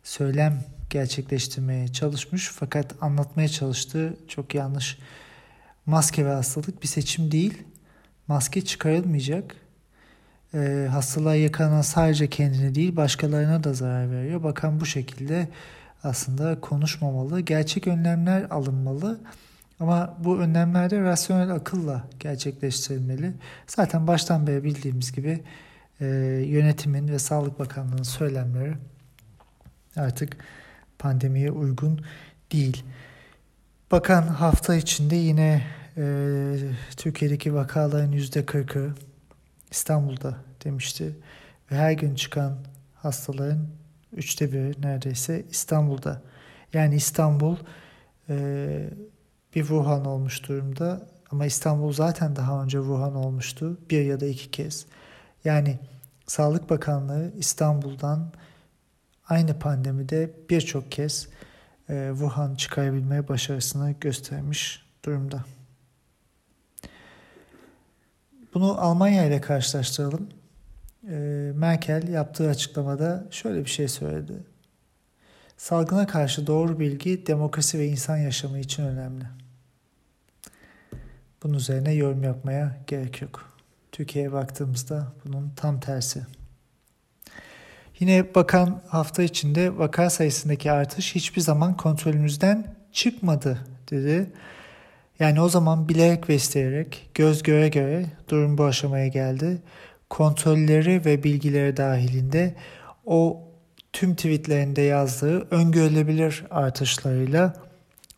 söylem 0.04 0.64
gerçekleştirmeye 0.90 1.88
çalışmış 1.88 2.52
fakat 2.54 2.96
anlatmaya 3.02 3.48
çalıştığı 3.48 4.18
çok 4.28 4.56
yanlış. 4.56 4.98
Maske 5.86 6.26
ve 6.26 6.30
hastalık 6.30 6.84
bir 6.84 6.88
seçim 6.88 7.32
değil. 7.32 7.64
Maske 8.28 8.62
çıkarılmayacak. 8.62 9.56
E, 10.54 10.88
hastalığa 10.92 11.36
yakalanan 11.36 11.82
sadece 11.82 12.30
kendine 12.30 12.76
değil 12.76 12.96
başkalarına 12.96 13.64
da 13.64 13.74
zarar 13.74 14.12
veriyor. 14.12 14.44
Bakan 14.44 14.80
bu 14.80 14.86
şekilde 14.86 15.48
aslında 16.04 16.62
konuşmamalı. 16.62 17.42
Gerçek 17.42 17.88
önlemler 17.88 18.44
alınmalı. 18.44 19.20
Ama 19.80 20.18
bu 20.20 20.40
önlemler 20.40 20.90
de 20.90 21.02
rasyonel 21.02 21.52
akılla 21.52 22.04
gerçekleştirilmeli. 22.20 23.34
Zaten 23.68 24.08
baştan 24.08 24.48
beri 24.48 24.64
bildiğimiz 24.64 25.12
gibi 25.12 25.44
e, 26.02 26.06
yönetimin 26.46 27.08
ve 27.08 27.20
Sağlık 27.20 27.60
Bakanlığı'nın 27.60 28.04
söylemleri 28.04 28.74
artık 29.96 30.38
pandemiye 31.00 31.52
uygun 31.52 32.02
değil. 32.52 32.84
Bakan 33.92 34.22
hafta 34.22 34.76
içinde 34.76 35.16
yine 35.16 35.64
e, 35.98 36.56
Türkiye'deki 36.98 37.54
vakaların 37.54 38.12
yüzde 38.12 38.46
kırkı 38.46 38.94
İstanbul'da 39.72 40.38
demişti 40.66 41.16
ve 41.72 41.76
her 41.76 41.92
gün 41.92 42.16
çıkan 42.16 42.58
hastaların 42.96 43.68
üçte 44.14 44.52
biri 44.52 44.82
neredeyse 44.82 45.46
İstanbul'da. 45.50 46.22
Yani 46.74 46.96
İstanbul 46.96 47.58
e, 48.30 48.90
bir 49.56 49.62
Wuhan 49.62 50.06
olmuş 50.06 50.48
durumda 50.48 51.08
ama 51.32 51.46
İstanbul 51.46 51.94
zaten 51.94 52.36
daha 52.36 52.64
önce 52.64 52.78
Wuhan 52.78 53.16
olmuştu 53.16 53.78
bir 53.90 54.02
ya 54.02 54.20
da 54.20 54.26
iki 54.26 54.52
kez. 54.52 54.86
Yani 55.46 55.80
Sağlık 56.28 56.70
Bakanlığı 56.70 57.32
İstanbul'dan 57.38 58.32
aynı 59.30 59.60
pandemide 59.60 60.32
birçok 60.50 60.92
kez 60.92 61.28
e, 61.90 62.10
Wuhan 62.12 62.56
çıkarabilme 62.56 63.28
başarısını 63.28 63.92
göstermiş 63.92 64.86
durumda. 65.06 65.46
Bunu 68.54 68.82
Almanya 68.82 69.26
ile 69.26 69.42
karşılaştıralım. 69.42 70.30
E, 71.10 71.16
Merkel 71.56 72.08
yaptığı 72.08 72.50
açıklamada 72.50 73.28
şöyle 73.32 73.66
bir 73.66 73.70
şey 73.70 73.88
söyledi. 73.88 74.34
Salgına 75.58 76.08
karşı 76.08 76.48
doğru 76.48 76.80
bilgi 76.80 77.28
demokrasi 77.28 77.80
ve 77.80 77.88
insan 77.88 78.18
yaşamı 78.18 78.60
için 78.60 78.84
önemli. 78.84 79.26
Bunun 81.44 81.54
üzerine 81.54 81.94
yorum 81.94 82.24
yapmaya 82.24 82.78
gerek 82.88 83.22
yok. 83.22 83.53
Türkiye'ye 83.94 84.32
baktığımızda 84.32 85.08
bunun 85.26 85.52
tam 85.56 85.80
tersi. 85.80 86.22
Yine 88.00 88.36
bakan 88.36 88.82
hafta 88.88 89.24
içinde 89.24 89.78
vaka 89.78 90.10
sayısındaki 90.10 90.72
artış 90.72 91.16
hiçbir 91.16 91.42
zaman 91.42 91.78
kontrolümüzden 91.78 92.76
çıkmadı 92.92 93.60
dedi. 93.92 94.32
Yani 95.20 95.42
o 95.42 95.50
zaman 95.50 95.90
bilerek 95.90 96.30
ve 96.30 96.36
isteyerek 96.36 97.10
göz 97.14 97.44
göre 97.44 97.70
göre 97.70 98.06
durum 98.30 98.58
bu 98.58 98.64
aşamaya 98.64 99.08
geldi. 99.08 99.62
Kontrolleri 100.10 101.06
ve 101.06 101.24
bilgileri 101.24 101.78
dahilinde 101.78 102.56
o 103.06 103.42
tüm 103.94 104.16
tweetlerinde 104.16 104.82
yazdığı 104.82 105.48
öngörülebilir 105.52 106.44
artışlarıyla 106.50 107.54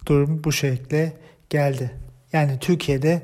durum 0.05 0.43
bu 0.43 0.51
şekle 0.51 1.13
geldi. 1.49 1.91
Yani 2.33 2.59
Türkiye'de 2.59 3.21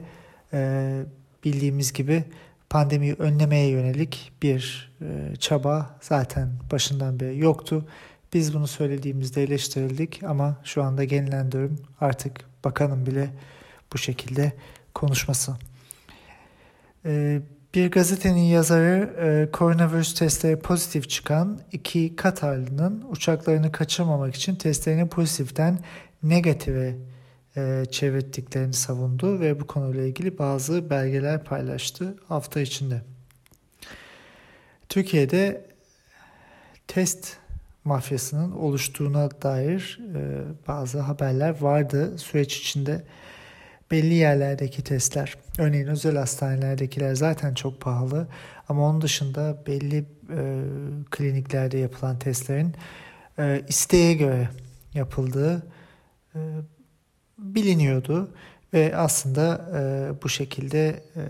e, 0.53 1.03
bildiğimiz 1.43 1.93
gibi 1.93 2.23
pandemiyi 2.69 3.13
önlemeye 3.13 3.69
yönelik 3.69 4.32
bir 4.41 4.91
e, 5.01 5.36
çaba 5.36 5.97
zaten 6.01 6.49
başından 6.71 7.19
beri 7.19 7.39
yoktu. 7.39 7.86
Biz 8.34 8.54
bunu 8.54 8.67
söylediğimizde 8.67 9.43
eleştirildik 9.43 10.23
ama 10.23 10.58
şu 10.63 10.84
anda 10.84 11.04
gelinen 11.04 11.51
durum 11.51 11.80
artık 12.01 12.41
bakanın 12.63 13.06
bile 13.06 13.30
bu 13.93 13.97
şekilde 13.97 14.54
konuşması. 14.93 15.51
E, 17.06 17.41
bir 17.75 17.91
gazetenin 17.91 18.41
yazarı 18.41 19.15
e, 19.21 19.51
koronavirüs 19.51 20.13
testleri 20.13 20.60
pozitif 20.60 21.10
çıkan 21.10 21.60
iki 21.71 22.15
Katarlı'nın 22.15 23.06
uçaklarını 23.10 23.71
kaçırmamak 23.71 24.36
için 24.36 24.56
testlerini 24.56 25.10
pozitiften 25.10 25.80
negatife 26.23 26.95
e, 27.57 27.85
çevirttiklerini 27.91 28.73
savundu 28.73 29.39
ve 29.39 29.59
bu 29.59 29.67
konuyla 29.67 30.03
ilgili 30.03 30.37
bazı 30.37 30.89
belgeler 30.89 31.43
paylaştı 31.43 32.15
hafta 32.27 32.61
içinde. 32.61 33.01
Türkiye'de 34.89 35.65
test 36.87 37.37
mafyasının 37.83 38.51
oluştuğuna 38.51 39.29
dair 39.41 39.99
e, 40.15 40.41
bazı 40.67 40.99
haberler 40.99 41.61
vardı 41.61 42.17
süreç 42.17 42.57
içinde. 42.57 43.03
Belli 43.91 44.13
yerlerdeki 44.13 44.83
testler, 44.83 45.37
örneğin 45.57 45.87
özel 45.87 46.17
hastanelerdekiler 46.17 47.15
zaten 47.15 47.53
çok 47.53 47.81
pahalı 47.81 48.27
ama 48.69 48.89
onun 48.89 49.01
dışında 49.01 49.63
belli 49.67 49.97
e, 49.97 50.61
kliniklerde 51.11 51.77
yapılan 51.77 52.19
testlerin 52.19 52.75
e, 53.39 53.61
isteğe 53.67 54.13
göre 54.13 54.49
yapıldığı 54.93 55.63
e, 56.35 56.39
biliniyordu 57.41 58.32
ve 58.73 58.97
aslında 58.97 59.69
e, 59.75 60.23
bu 60.23 60.30
şekilde 60.30 60.89
e, 60.89 61.21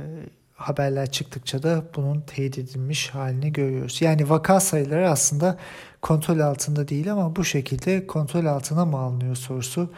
haberler 0.61 1.11
çıktıkça 1.11 1.63
da 1.63 1.83
bunun 1.95 2.21
teyit 2.21 2.57
edilmiş 2.57 3.09
halini 3.09 3.53
görüyoruz. 3.53 4.01
Yani 4.01 4.29
vaka 4.29 4.59
sayıları 4.59 5.09
aslında 5.09 5.57
kontrol 6.01 6.39
altında 6.39 6.87
değil 6.87 7.11
ama 7.11 7.35
bu 7.35 7.45
şekilde 7.45 8.07
kontrol 8.07 8.45
altına 8.45 8.85
mı 8.85 8.97
alınıyor 8.97 9.35
sorusu 9.35 9.93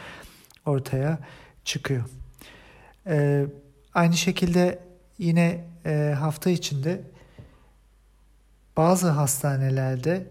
ortaya 0.66 1.20
çıkıyor. 1.66 2.04
Ee, 3.08 3.46
aynı 3.94 4.18
şekilde 4.18 4.80
yine 5.18 5.64
e, 5.86 6.16
hafta 6.20 6.50
içinde 6.50 7.02
bazı 8.78 9.10
hastanelerde 9.10 10.28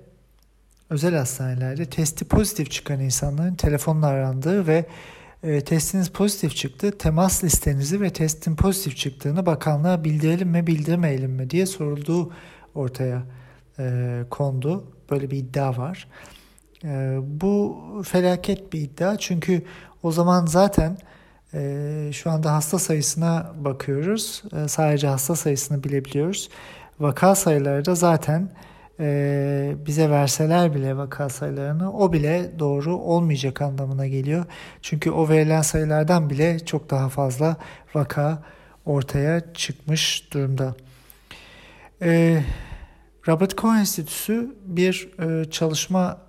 özel 0.91 1.15
hastanelerde 1.15 1.85
testi 1.85 2.25
pozitif 2.25 2.71
çıkan 2.71 3.01
insanların 3.01 3.55
telefonla 3.55 4.07
arandığı 4.07 4.67
ve 4.67 4.87
e, 5.43 5.61
testiniz 5.61 6.09
pozitif 6.11 6.57
çıktı. 6.57 6.99
Temas 6.99 7.45
listenizi 7.45 8.01
ve 8.01 8.11
testin 8.11 8.57
pozitif 8.57 8.97
çıktığını 8.97 9.47
bakanlığa 9.47 10.05
bildirelim 10.05 10.49
mi 10.49 10.67
bildirmeyelim 10.67 11.31
mi 11.31 11.51
diye 11.51 11.67
sorulduğu 11.67 12.33
ortaya 12.75 13.23
e, 13.79 14.25
kondu. 14.31 14.85
Böyle 15.11 15.31
bir 15.31 15.37
iddia 15.37 15.77
var. 15.77 16.09
E, 16.85 17.19
bu 17.23 17.83
felaket 18.05 18.73
bir 18.73 18.81
iddia 18.81 19.19
çünkü 19.19 19.63
o 20.03 20.13
zaman 20.13 20.47
zaten 20.47 20.99
e, 21.55 22.11
şu 22.13 22.31
anda 22.31 22.53
hasta 22.53 22.79
sayısına 22.79 23.53
bakıyoruz. 23.57 24.43
E, 24.53 24.69
sadece 24.69 25.07
hasta 25.07 25.37
sayısını 25.37 25.85
bilebiliyoruz. 25.85 26.49
Vaka 27.01 27.35
sayıları 27.35 27.85
da 27.85 27.95
zaten 27.95 28.51
e, 29.01 29.75
bize 29.87 30.11
verseler 30.11 30.75
bile 30.75 30.97
vaka 30.97 31.29
sayılarını 31.29 31.93
o 31.93 32.13
bile 32.13 32.51
doğru 32.59 32.97
olmayacak 32.97 33.63
anlamına 33.63 34.07
geliyor. 34.07 34.45
Çünkü 34.83 35.11
o 35.11 35.29
verilen 35.29 35.63
sayılardan 35.63 36.31
bile 36.31 36.59
çok 36.59 36.91
daha 36.91 37.09
fazla 37.09 37.57
vaka 37.95 38.43
ortaya 38.85 39.53
çıkmış 39.55 40.33
durumda. 40.33 40.75
E, 42.03 42.43
Robert 43.29 43.57
Koch 43.57 43.75
Enstitüsü 43.75 44.57
bir 44.65 45.09
e, 45.19 45.51
çalışma 45.51 46.21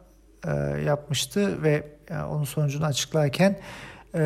e, 0.48 0.52
yapmıştı 0.86 1.64
ve 1.64 1.94
yani 2.10 2.22
e, 2.22 2.26
onun 2.26 2.44
sonucunu 2.44 2.86
açıklarken 2.86 3.60
e, 4.16 4.22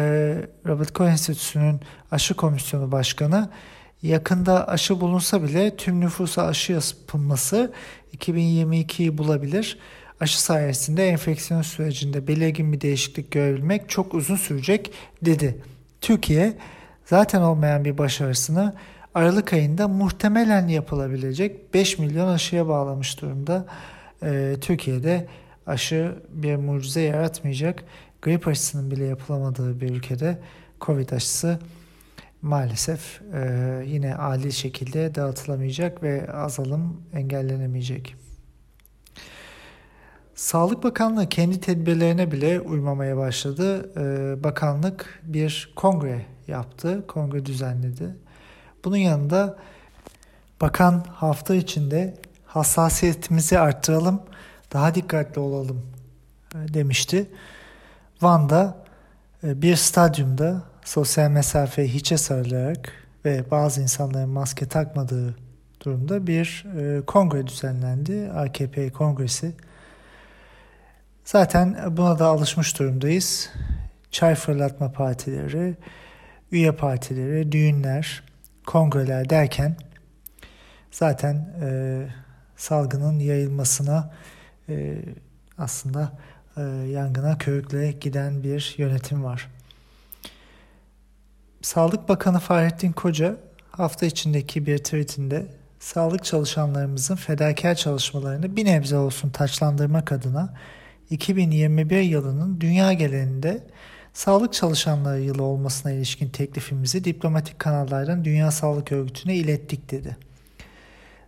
Robert 0.65 0.93
Koch 0.93 1.09
Enstitüsü'nün 1.09 1.81
aşı 2.11 2.33
komisyonu 2.33 2.91
başkanı 2.91 3.49
yakında 4.01 4.67
aşı 4.67 5.01
bulunsa 5.01 5.43
bile 5.43 5.75
tüm 5.75 6.01
nüfusa 6.01 6.47
aşı 6.47 6.73
yapılması 6.73 7.73
2022'yi 8.17 9.17
bulabilir. 9.17 9.77
Aşı 10.19 10.41
sayesinde 10.41 11.07
enfeksiyon 11.07 11.61
sürecinde 11.61 12.27
belirgin 12.27 12.73
bir 12.73 12.81
değişiklik 12.81 13.31
görebilmek 13.31 13.89
çok 13.89 14.13
uzun 14.13 14.35
sürecek 14.35 14.91
dedi. 15.21 15.61
Türkiye 16.01 16.57
zaten 17.05 17.41
olmayan 17.41 17.85
bir 17.85 17.97
başarısını 17.97 18.73
Aralık 19.17 19.53
ayında 19.53 19.87
muhtemelen 19.87 20.67
yapılabilecek 20.67 21.73
5 21.73 21.99
milyon 21.99 22.27
aşıya 22.27 22.67
bağlamış 22.67 23.21
durumda. 23.21 23.65
Ee, 24.23 24.55
Türkiye'de 24.61 25.27
aşı 25.67 26.15
bir 26.29 26.55
mucize 26.55 27.01
yaratmayacak. 27.01 27.83
Grip 28.21 28.47
aşısının 28.47 28.91
bile 28.91 29.05
yapılamadığı 29.05 29.81
bir 29.81 29.89
ülkede 29.89 30.37
Covid 30.81 31.09
aşısı 31.09 31.59
maalesef 32.47 33.21
e, 33.33 33.83
yine 33.87 34.15
adil 34.15 34.51
şekilde 34.51 35.15
dağıtılamayacak 35.15 36.03
ve 36.03 36.31
azalım 36.31 37.01
engellenemeyecek. 37.13 38.15
Sağlık 40.35 40.83
Bakanlığı 40.83 41.29
kendi 41.29 41.59
tedbirlerine 41.59 42.31
bile 42.31 42.59
uymamaya 42.59 43.17
başladı. 43.17 43.91
E, 43.99 44.43
bakanlık 44.43 45.21
bir 45.23 45.73
kongre 45.75 46.25
yaptı, 46.47 47.07
kongre 47.07 47.45
düzenledi. 47.45 48.15
Bunun 48.85 48.97
yanında 48.97 49.57
bakan 50.61 51.03
hafta 51.13 51.55
içinde 51.55 52.17
hassasiyetimizi 52.45 53.59
arttıralım, 53.59 54.21
daha 54.73 54.95
dikkatli 54.95 55.39
olalım 55.39 55.85
e, 56.55 56.73
demişti. 56.73 57.29
Van'da 58.21 58.85
e, 59.43 59.61
bir 59.61 59.75
stadyumda 59.75 60.63
sosyal 60.87 61.29
mesafeyi 61.29 61.93
hiçe 61.93 62.17
sarılarak 62.17 62.91
ve 63.25 63.51
bazı 63.51 63.81
insanların 63.81 64.29
maske 64.29 64.67
takmadığı 64.67 65.35
durumda 65.85 66.27
bir 66.27 66.65
e, 66.79 67.05
kongre 67.05 67.47
düzenlendi. 67.47 68.31
AKP 68.35 68.89
kongresi. 68.89 69.51
Zaten 71.23 71.77
buna 71.97 72.19
da 72.19 72.25
alışmış 72.25 72.79
durumdayız. 72.79 73.49
Çay 74.11 74.35
fırlatma 74.35 74.91
partileri, 74.91 75.75
üye 76.51 76.71
partileri, 76.71 77.51
düğünler, 77.51 78.23
kongreler 78.65 79.29
derken 79.29 79.75
zaten 80.91 81.35
e, 81.61 82.01
salgının 82.55 83.19
yayılmasına 83.19 84.13
e, 84.69 84.97
aslında 85.57 86.11
e, 86.57 86.61
yangına 86.89 87.37
körükle 87.37 87.91
giden 87.91 88.43
bir 88.43 88.75
yönetim 88.77 89.23
var. 89.23 89.56
Sağlık 91.67 92.09
Bakanı 92.09 92.39
Fahrettin 92.39 92.91
Koca 92.91 93.35
hafta 93.71 94.05
içindeki 94.05 94.65
bir 94.65 94.77
tweetinde 94.77 95.45
sağlık 95.79 96.23
çalışanlarımızın 96.23 97.15
fedakar 97.15 97.75
çalışmalarını 97.75 98.55
bir 98.55 98.65
nebze 98.65 98.97
olsun 98.97 99.29
taçlandırmak 99.29 100.11
adına 100.11 100.53
2021 101.09 101.99
yılının 101.99 102.61
dünya 102.61 102.93
genelinde 102.93 103.63
sağlık 104.13 104.53
çalışanları 104.53 105.21
yılı 105.21 105.43
olmasına 105.43 105.91
ilişkin 105.91 106.29
teklifimizi 106.29 107.03
diplomatik 107.03 107.59
kanallardan 107.59 108.25
Dünya 108.25 108.51
Sağlık 108.51 108.91
Örgütü'ne 108.91 109.35
ilettik 109.35 109.91
dedi. 109.91 110.17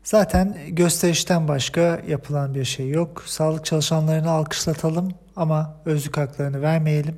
Zaten 0.03 0.57
gösterişten 0.67 1.47
başka 1.47 2.01
yapılan 2.07 2.55
bir 2.55 2.65
şey 2.65 2.89
yok. 2.89 3.23
Sağlık 3.25 3.65
çalışanlarını 3.65 4.29
alkışlatalım 4.29 5.11
ama 5.35 5.75
özlük 5.85 6.17
haklarını 6.17 6.61
vermeyelim. 6.61 7.15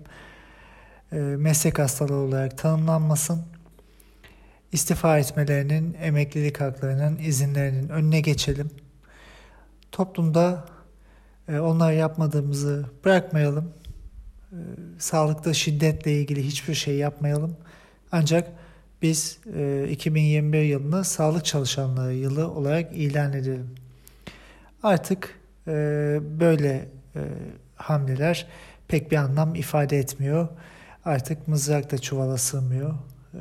E, 1.12 1.18
meslek 1.18 1.80
hastalığı 1.80 2.16
olarak 2.16 2.58
tanımlanmasın. 2.58 3.42
İstifa 4.72 5.18
etmelerinin, 5.18 5.98
emeklilik 6.02 6.62
haklarının, 6.62 7.18
izinlerinin 7.18 7.90
önüne 7.90 8.22
geçelim. 8.22 8.72
Toplumda 9.92 10.66
e, 11.48 11.60
onlar 11.60 11.92
yapmadığımızı 11.92 12.86
bırakmayalım. 13.06 13.74
E, 14.52 14.58
sağlıkta 15.00 15.54
şiddetle 15.54 16.20
ilgili 16.22 16.46
hiçbir 16.46 16.74
şey 16.74 16.96
yapmayalım. 16.96 17.58
Ancak 18.12 18.52
biz 19.02 19.40
2021 19.90 20.62
yılını 20.62 21.04
sağlık 21.04 21.46
çalışanları 21.46 22.14
yılı 22.14 22.52
olarak 22.52 22.92
ilan 22.94 23.34
edelim. 23.34 23.76
Artık 24.84 25.40
böyle 26.40 26.88
hamleler 27.76 28.48
pek 28.88 29.12
bir 29.12 29.18
anlam 29.18 29.56
ifade 29.56 29.98
etmiyor 29.98 30.48
artık 31.06 31.48
mızrak 31.48 31.92
da 31.92 31.98
çuvala 31.98 32.38
sığmıyor. 32.38 32.94
Ee, 33.34 33.38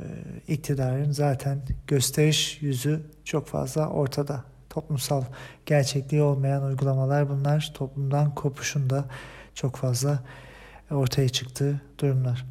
iktidarın 0.47 1.11
zaten 1.11 1.61
gösteriş 1.87 2.61
yüzü 2.61 3.01
çok 3.25 3.47
fazla 3.47 3.87
ortada. 3.87 4.43
Toplumsal 4.69 5.23
gerçekliği 5.65 6.21
olmayan 6.21 6.63
uygulamalar 6.63 7.29
bunlar. 7.29 7.71
Toplumdan 7.73 8.35
kopuşun 8.35 8.89
da 8.89 9.05
çok 9.55 9.75
fazla 9.75 10.19
ortaya 10.91 11.29
çıktığı 11.29 11.81
durumlar. 11.99 12.45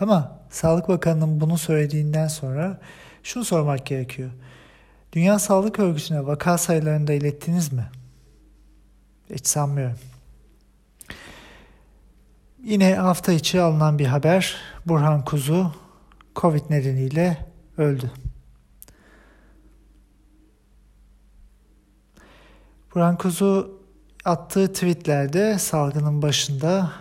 Ama 0.00 0.40
Sağlık 0.50 0.88
Bakanı'nın 0.88 1.40
bunu 1.40 1.58
söylediğinden 1.58 2.28
sonra 2.28 2.80
şunu 3.22 3.44
sormak 3.44 3.86
gerekiyor. 3.86 4.30
Dünya 5.12 5.38
Sağlık 5.38 5.78
Örgütü'ne 5.78 6.26
vaka 6.26 6.58
sayılarını 6.58 7.06
da 7.06 7.12
ilettiniz 7.12 7.72
mi? 7.72 7.86
Hiç 9.30 9.46
sanmıyorum. 9.46 9.96
Yine 12.64 12.94
hafta 12.94 13.32
içi 13.32 13.60
alınan 13.60 13.98
bir 13.98 14.06
haber. 14.06 14.56
Burhan 14.86 15.24
Kuzu 15.24 15.72
Covid 16.36 16.70
nedeniyle 16.70 17.46
öldü. 17.78 18.10
Burhan 22.94 23.16
Kuzu 23.16 23.80
attığı 24.24 24.72
tweetlerde 24.72 25.58
salgının 25.58 26.22
başında 26.22 26.92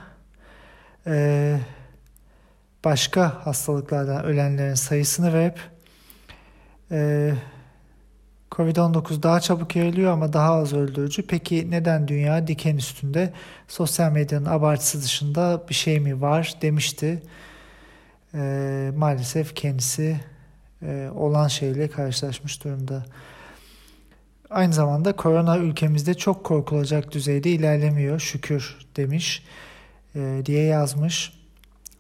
e, 1.08 1.60
başka 2.86 3.46
hastalıklardan 3.46 4.24
ölenlerin 4.24 4.74
sayısını 4.74 5.34
verip 5.34 5.60
e, 6.92 7.34
Covid-19 8.52 9.24
daha 9.24 9.40
çabuk 9.40 9.76
yayılıyor 9.76 10.12
ama 10.12 10.34
daha 10.34 10.54
az 10.54 10.74
öldürücü. 10.74 11.28
Peki 11.28 11.72
neden 11.72 12.08
dünya 12.08 12.48
diken 12.48 12.78
üstünde 12.78 13.34
sosyal 13.68 14.12
medyanın 14.12 14.46
abartısı 14.46 15.04
dışında 15.04 15.64
bir 15.70 15.74
şey 15.74 16.00
mi 16.00 16.22
var 16.22 16.54
demişti. 16.62 17.24
E, 18.34 18.92
maalesef 18.96 19.56
kendisi 19.56 20.20
e, 20.82 21.10
olan 21.16 21.48
şeyle 21.48 21.90
karşılaşmış 21.90 22.64
durumda. 22.64 23.06
Aynı 24.50 24.74
zamanda 24.74 25.16
korona 25.16 25.58
ülkemizde 25.58 26.14
çok 26.14 26.44
korkulacak 26.44 27.12
düzeyde 27.12 27.50
ilerlemiyor 27.50 28.20
şükür 28.20 28.78
demiş 28.96 29.44
e, 30.16 30.42
diye 30.46 30.64
yazmış. 30.64 31.34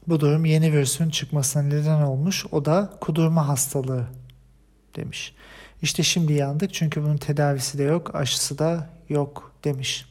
Bu 0.07 0.19
durum 0.19 0.45
yeni 0.45 0.73
virüsün 0.73 1.09
çıkmasına 1.09 1.63
neden 1.63 2.01
olmuş. 2.01 2.45
O 2.51 2.65
da 2.65 2.93
kudurma 3.01 3.47
hastalığı 3.47 4.05
demiş. 4.95 5.33
İşte 5.81 6.03
şimdi 6.03 6.33
yandık 6.33 6.73
çünkü 6.73 7.03
bunun 7.03 7.17
tedavisi 7.17 7.77
de 7.77 7.83
yok, 7.83 8.15
aşısı 8.15 8.57
da 8.57 8.89
yok 9.09 9.53
demiş. 9.63 10.05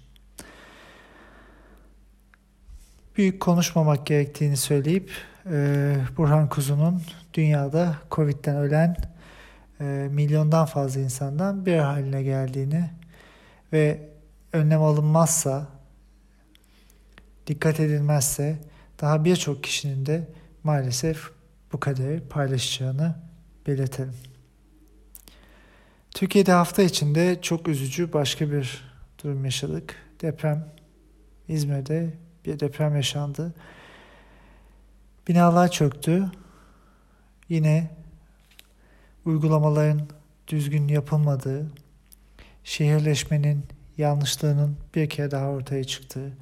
Büyük 3.16 3.40
konuşmamak 3.40 4.06
gerektiğini 4.06 4.56
söyleyip 4.56 5.10
e, 5.50 5.96
Burhan 6.16 6.48
Kuzu'nun 6.48 7.02
dünyada 7.34 7.96
Covid'den 8.10 8.56
ölen 8.56 8.96
e, 9.80 9.84
milyondan 10.10 10.66
fazla 10.66 11.00
insandan 11.00 11.66
bir 11.66 11.78
haline 11.78 12.22
geldiğini 12.22 12.90
ve 13.72 14.08
önlem 14.52 14.82
alınmazsa, 14.82 15.66
dikkat 17.46 17.80
edilmezse 17.80 18.58
daha 19.00 19.24
birçok 19.24 19.64
kişinin 19.64 20.06
de 20.06 20.28
maalesef 20.64 21.30
bu 21.72 21.80
kaderi 21.80 22.20
paylaşacağını 22.20 23.14
belirtelim. 23.66 24.14
Türkiye'de 26.18 26.52
hafta 26.52 26.82
içinde 26.82 27.38
çok 27.42 27.68
üzücü 27.68 28.12
başka 28.12 28.50
bir 28.50 28.84
durum 29.24 29.44
yaşadık. 29.44 29.96
Deprem 30.22 30.68
İzmir'de 31.48 32.14
bir 32.44 32.60
deprem 32.60 32.96
yaşandı. 32.96 33.54
Binalar 35.28 35.70
çöktü. 35.70 36.30
Yine 37.48 37.90
uygulamaların 39.24 40.00
düzgün 40.48 40.88
yapılmadığı, 40.88 41.66
şehirleşmenin 42.64 43.64
yanlışlığının 43.98 44.76
bir 44.94 45.08
kere 45.08 45.30
daha 45.30 45.48
ortaya 45.48 45.84
çıktığı, 45.84 46.32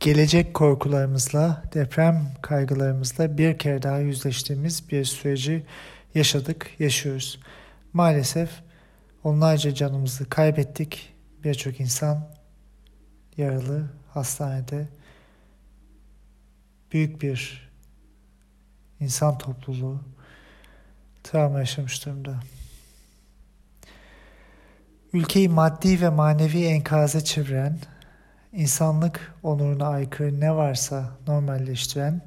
gelecek 0.00 0.54
korkularımızla, 0.54 1.62
deprem 1.74 2.32
kaygılarımızla 2.42 3.38
bir 3.38 3.58
kere 3.58 3.82
daha 3.82 3.98
yüzleştiğimiz 3.98 4.90
bir 4.90 5.04
süreci 5.04 5.66
yaşadık, 6.14 6.70
yaşıyoruz. 6.78 7.40
Maalesef 7.92 8.50
onlarca 9.24 9.74
canımızı 9.74 10.28
kaybettik. 10.28 11.14
Birçok 11.44 11.80
insan 11.80 12.28
yaralı, 13.36 13.90
hastanede. 14.08 14.88
Büyük 16.92 17.22
bir 17.22 17.68
insan 19.00 19.38
topluluğu 19.38 20.00
travma 21.24 21.58
yaşamış 21.58 22.06
durumda. 22.06 22.40
Ülkeyi 25.12 25.48
maddi 25.48 26.00
ve 26.00 26.08
manevi 26.08 26.64
enkaza 26.64 27.20
çeviren, 27.20 27.78
insanlık 28.52 29.34
onuruna 29.42 29.88
aykırı 29.88 30.40
ne 30.40 30.54
varsa 30.54 31.10
normalleştiren 31.26 32.22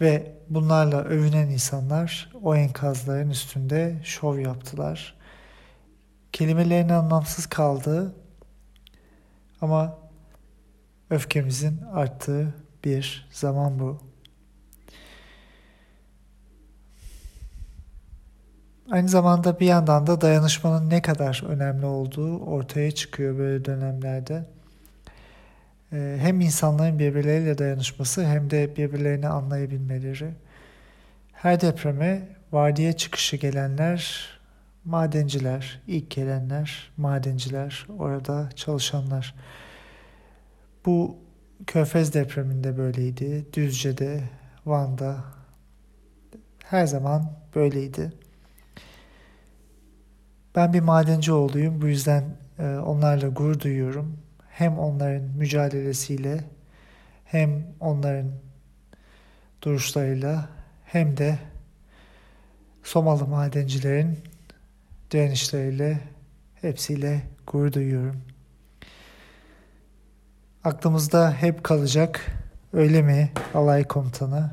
ve 0.00 0.36
bunlarla 0.50 1.04
övünen 1.04 1.48
insanlar 1.48 2.30
o 2.42 2.56
enkazların 2.56 3.30
üstünde 3.30 4.00
şov 4.04 4.38
yaptılar. 4.38 5.14
Kelimelerin 6.32 6.88
anlamsız 6.88 7.46
kaldığı 7.46 8.14
ama 9.60 9.98
öfkemizin 11.10 11.80
arttığı 11.92 12.54
bir 12.84 13.28
zaman 13.32 13.78
bu. 13.78 14.00
Aynı 18.90 19.08
zamanda 19.08 19.60
bir 19.60 19.66
yandan 19.66 20.06
da 20.06 20.20
dayanışmanın 20.20 20.90
ne 20.90 21.02
kadar 21.02 21.44
önemli 21.46 21.86
olduğu 21.86 22.38
ortaya 22.38 22.90
çıkıyor 22.90 23.38
böyle 23.38 23.64
dönemlerde. 23.64 24.53
Ee, 25.92 26.16
hem 26.20 26.40
insanların 26.40 26.98
birbirleriyle 26.98 27.58
dayanışması 27.58 28.26
hem 28.26 28.50
de 28.50 28.76
birbirlerini 28.76 29.28
anlayabilmeleri. 29.28 30.30
Her 31.32 31.60
depreme 31.60 32.28
vardiya 32.52 32.92
çıkışı 32.92 33.36
gelenler 33.36 34.28
madenciler, 34.84 35.80
ilk 35.86 36.10
gelenler 36.10 36.92
madenciler, 36.96 37.86
orada 37.98 38.48
çalışanlar. 38.56 39.34
Bu 40.86 41.18
Körfez 41.66 42.14
depreminde 42.14 42.78
böyleydi, 42.78 43.46
Düzce'de, 43.52 44.20
Van'da 44.66 45.24
her 46.64 46.86
zaman 46.86 47.32
böyleydi. 47.54 48.12
Ben 50.56 50.72
bir 50.72 50.80
madenci 50.80 51.32
oğluyum, 51.32 51.82
bu 51.82 51.86
yüzden 51.86 52.24
e, 52.58 52.66
onlarla 52.66 53.28
gurur 53.28 53.60
duyuyorum 53.60 54.18
hem 54.54 54.78
onların 54.78 55.22
mücadelesiyle 55.22 56.44
hem 57.24 57.66
onların 57.80 58.30
duruşlarıyla 59.62 60.48
hem 60.84 61.16
de 61.16 61.38
Somalı 62.82 63.26
madencilerin 63.26 64.18
direnişleriyle 65.10 66.00
hepsiyle 66.60 67.22
gurur 67.46 67.72
duyuyorum. 67.72 68.22
Aklımızda 70.64 71.32
hep 71.32 71.64
kalacak 71.64 72.26
öyle 72.72 73.02
mi 73.02 73.32
alay 73.54 73.84
komutanı? 73.84 74.50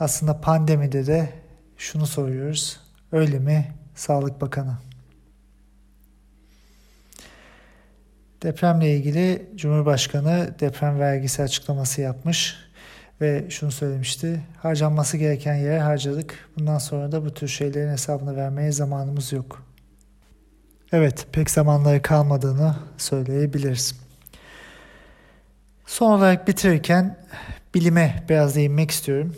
Aslında 0.00 0.40
pandemide 0.40 1.06
de 1.06 1.32
şunu 1.76 2.06
soruyoruz. 2.06 2.80
Öyle 3.12 3.38
mi 3.38 3.74
Sağlık 3.94 4.40
Bakanı? 4.40 4.89
Depremle 8.42 8.96
ilgili 8.96 9.46
Cumhurbaşkanı 9.56 10.54
deprem 10.60 11.00
vergisi 11.00 11.42
açıklaması 11.42 12.00
yapmış 12.00 12.56
ve 13.20 13.50
şunu 13.50 13.72
söylemişti. 13.72 14.42
Harcanması 14.62 15.16
gereken 15.16 15.54
yere 15.54 15.80
harcadık. 15.80 16.48
Bundan 16.58 16.78
sonra 16.78 17.12
da 17.12 17.24
bu 17.24 17.34
tür 17.34 17.48
şeylerin 17.48 17.90
hesabını 17.90 18.36
vermeye 18.36 18.72
zamanımız 18.72 19.32
yok. 19.32 19.62
Evet, 20.92 21.26
pek 21.32 21.50
zamanları 21.50 22.02
kalmadığını 22.02 22.76
söyleyebiliriz. 22.98 23.94
Son 25.86 26.10
olarak 26.12 26.48
bitirirken 26.48 27.16
bilime 27.74 28.24
biraz 28.28 28.56
değinmek 28.56 28.90
istiyorum. 28.90 29.36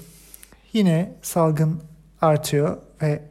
Yine 0.73 1.13
salgın 1.23 1.83
artıyor 2.21 2.79
ve 3.03 3.23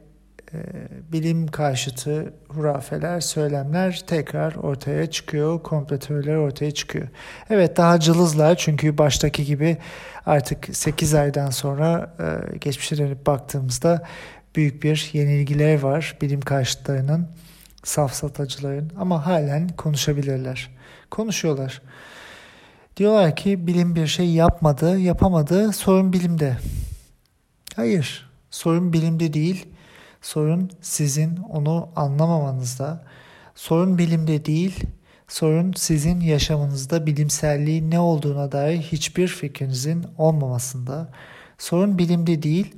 bilim 1.12 1.46
karşıtı 1.46 2.32
hurafeler, 2.48 3.20
söylemler 3.20 4.02
tekrar 4.06 4.54
ortaya 4.54 5.10
çıkıyor, 5.10 5.62
kompletörler 5.62 6.36
ortaya 6.36 6.70
çıkıyor. 6.70 7.08
Evet 7.50 7.76
daha 7.76 8.00
cılızlar 8.00 8.56
çünkü 8.56 8.98
baştaki 8.98 9.44
gibi 9.44 9.76
artık 10.26 10.76
8 10.76 11.14
aydan 11.14 11.50
sonra 11.50 12.14
e, 12.20 12.58
geçmişe 12.58 12.98
dönüp 12.98 13.26
baktığımızda 13.26 14.06
büyük 14.56 14.82
bir 14.82 15.10
yenilgiler 15.12 15.80
var 15.80 16.16
bilim 16.20 16.40
karşıtlarının, 16.40 17.28
safsatacıların 17.84 18.92
ama 18.98 19.26
halen 19.26 19.68
konuşabilirler. 19.68 20.70
Konuşuyorlar. 21.10 21.82
Diyorlar 22.96 23.36
ki 23.36 23.66
bilim 23.66 23.94
bir 23.96 24.06
şey 24.06 24.30
yapmadı, 24.30 24.98
yapamadı, 24.98 25.72
sorun 25.72 26.12
bilimde. 26.12 26.56
Hayır, 27.76 28.30
sorun 28.50 28.92
bilimde 28.92 29.32
değil, 29.32 29.66
Sorun 30.22 30.70
sizin 30.80 31.36
onu 31.36 31.88
anlamamanızda. 31.96 33.04
Sorun 33.54 33.98
bilimde 33.98 34.44
değil, 34.44 34.84
sorun 35.28 35.72
sizin 35.76 36.20
yaşamınızda 36.20 37.06
bilimselliğin 37.06 37.90
ne 37.90 38.00
olduğuna 38.00 38.52
dair 38.52 38.78
hiçbir 38.78 39.28
fikrinizin 39.28 40.06
olmamasında. 40.18 41.08
Sorun 41.58 41.98
bilimde 41.98 42.42
değil, 42.42 42.74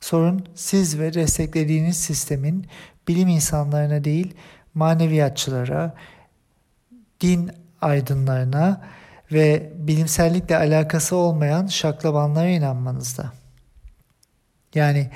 sorun 0.00 0.46
siz 0.54 0.98
ve 0.98 1.14
desteklediğiniz 1.14 1.96
sistemin 1.96 2.66
bilim 3.08 3.28
insanlarına 3.28 4.04
değil, 4.04 4.34
maneviyatçılara, 4.74 5.94
din 7.20 7.50
aydınlarına 7.80 8.80
ve 9.32 9.72
bilimsellikle 9.76 10.56
alakası 10.56 11.16
olmayan 11.16 11.66
şaklabanlara 11.66 12.48
inanmanızda. 12.48 13.32
Yani 14.74 15.10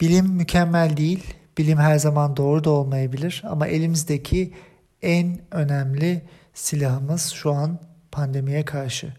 Bilim 0.00 0.26
mükemmel 0.26 0.96
değil, 0.96 1.34
bilim 1.58 1.78
her 1.78 1.98
zaman 1.98 2.36
doğru 2.36 2.64
da 2.64 2.70
olmayabilir 2.70 3.42
ama 3.46 3.66
elimizdeki 3.66 4.54
en 5.02 5.38
önemli 5.50 6.22
silahımız 6.54 7.30
şu 7.30 7.52
an 7.52 7.78
pandemiye 8.12 8.64
karşı. 8.64 9.12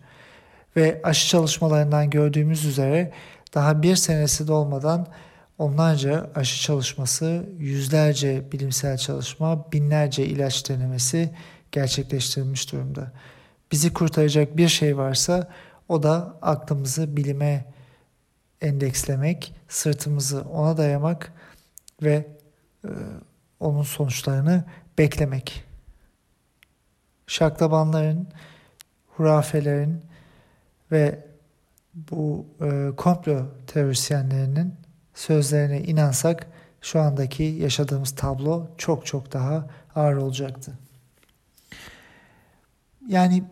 Ve 0.75 1.01
aşı 1.03 1.27
çalışmalarından 1.27 2.09
gördüğümüz 2.09 2.65
üzere 2.65 3.11
daha 3.53 3.81
bir 3.81 3.95
senesi 3.95 4.47
dolmadan 4.47 5.07
onlarca 5.57 6.29
aşı 6.35 6.61
çalışması, 6.61 7.49
yüzlerce 7.59 8.51
bilimsel 8.51 8.97
çalışma, 8.97 9.71
binlerce 9.71 10.25
ilaç 10.25 10.69
denemesi 10.69 11.29
gerçekleştirilmiş 11.71 12.71
durumda. 12.71 13.11
Bizi 13.71 13.93
kurtaracak 13.93 14.57
bir 14.57 14.67
şey 14.67 14.97
varsa 14.97 15.47
o 15.89 16.03
da 16.03 16.37
aklımızı 16.41 17.17
bilime 17.17 17.65
endekslemek, 18.61 19.55
sırtımızı 19.67 20.41
ona 20.41 20.77
dayamak 20.77 21.33
ve 22.03 22.27
e, 22.85 22.89
onun 23.59 23.83
sonuçlarını 23.83 24.63
beklemek. 24.97 25.63
Şaklabanların, 27.27 28.27
hurafelerin 29.07 30.01
ve 30.91 31.25
bu 31.93 32.45
e, 32.61 32.95
komplo 32.97 33.45
teorisyenlerinin 33.67 34.75
sözlerine 35.13 35.81
inansak 35.81 36.47
şu 36.81 36.99
andaki 36.99 37.43
yaşadığımız 37.43 38.15
tablo 38.15 38.67
çok 38.77 39.05
çok 39.05 39.33
daha 39.33 39.67
ağır 39.95 40.15
olacaktı. 40.15 40.73
Yani 43.07 43.43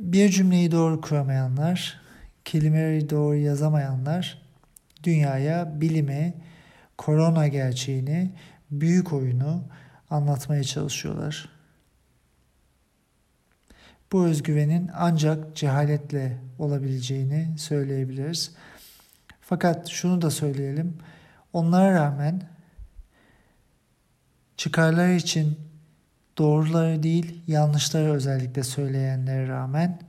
bir 0.00 0.28
cümleyi 0.28 0.72
doğru 0.72 1.00
kuramayanlar, 1.00 2.00
kelimeleri 2.48 3.10
doğru 3.10 3.36
yazamayanlar 3.36 4.42
dünyaya 5.02 5.80
bilimi, 5.80 6.34
korona 6.98 7.48
gerçeğini, 7.48 8.30
büyük 8.70 9.12
oyunu 9.12 9.64
anlatmaya 10.10 10.64
çalışıyorlar. 10.64 11.48
Bu 14.12 14.26
özgüvenin 14.26 14.90
ancak 14.94 15.56
cehaletle 15.56 16.38
olabileceğini 16.58 17.58
söyleyebiliriz. 17.58 18.54
Fakat 19.40 19.88
şunu 19.88 20.22
da 20.22 20.30
söyleyelim. 20.30 20.98
Onlara 21.52 21.94
rağmen 21.94 22.42
çıkarları 24.56 25.12
için 25.12 25.58
doğruları 26.38 27.02
değil 27.02 27.42
yanlışları 27.46 28.12
özellikle 28.12 28.62
söyleyenlere 28.62 29.48
rağmen 29.48 30.07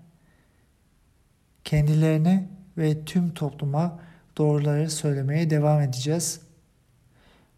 kendilerine 1.69 2.49
ve 2.77 3.05
tüm 3.05 3.33
topluma 3.33 3.99
doğruları 4.37 4.89
söylemeye 4.89 5.49
devam 5.49 5.81
edeceğiz. 5.81 6.41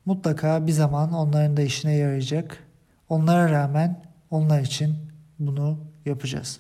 Mutlaka 0.06 0.68
bir 0.68 0.72
zaman 0.72 1.14
onların 1.14 1.58
da 1.58 1.62
işine 1.62 1.94
yarayacak. 1.94 2.64
Onlara 3.10 3.52
rağmen 3.52 4.04
onlar 4.30 4.62
için 4.62 4.98
bunu 5.40 5.80
yapacağız. 6.06 6.60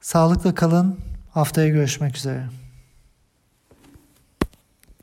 Sağlıkla 0.00 0.54
kalın. 0.54 0.98
Haftaya 1.30 1.68
görüşmek 1.68 2.16
üzere. 2.16 2.59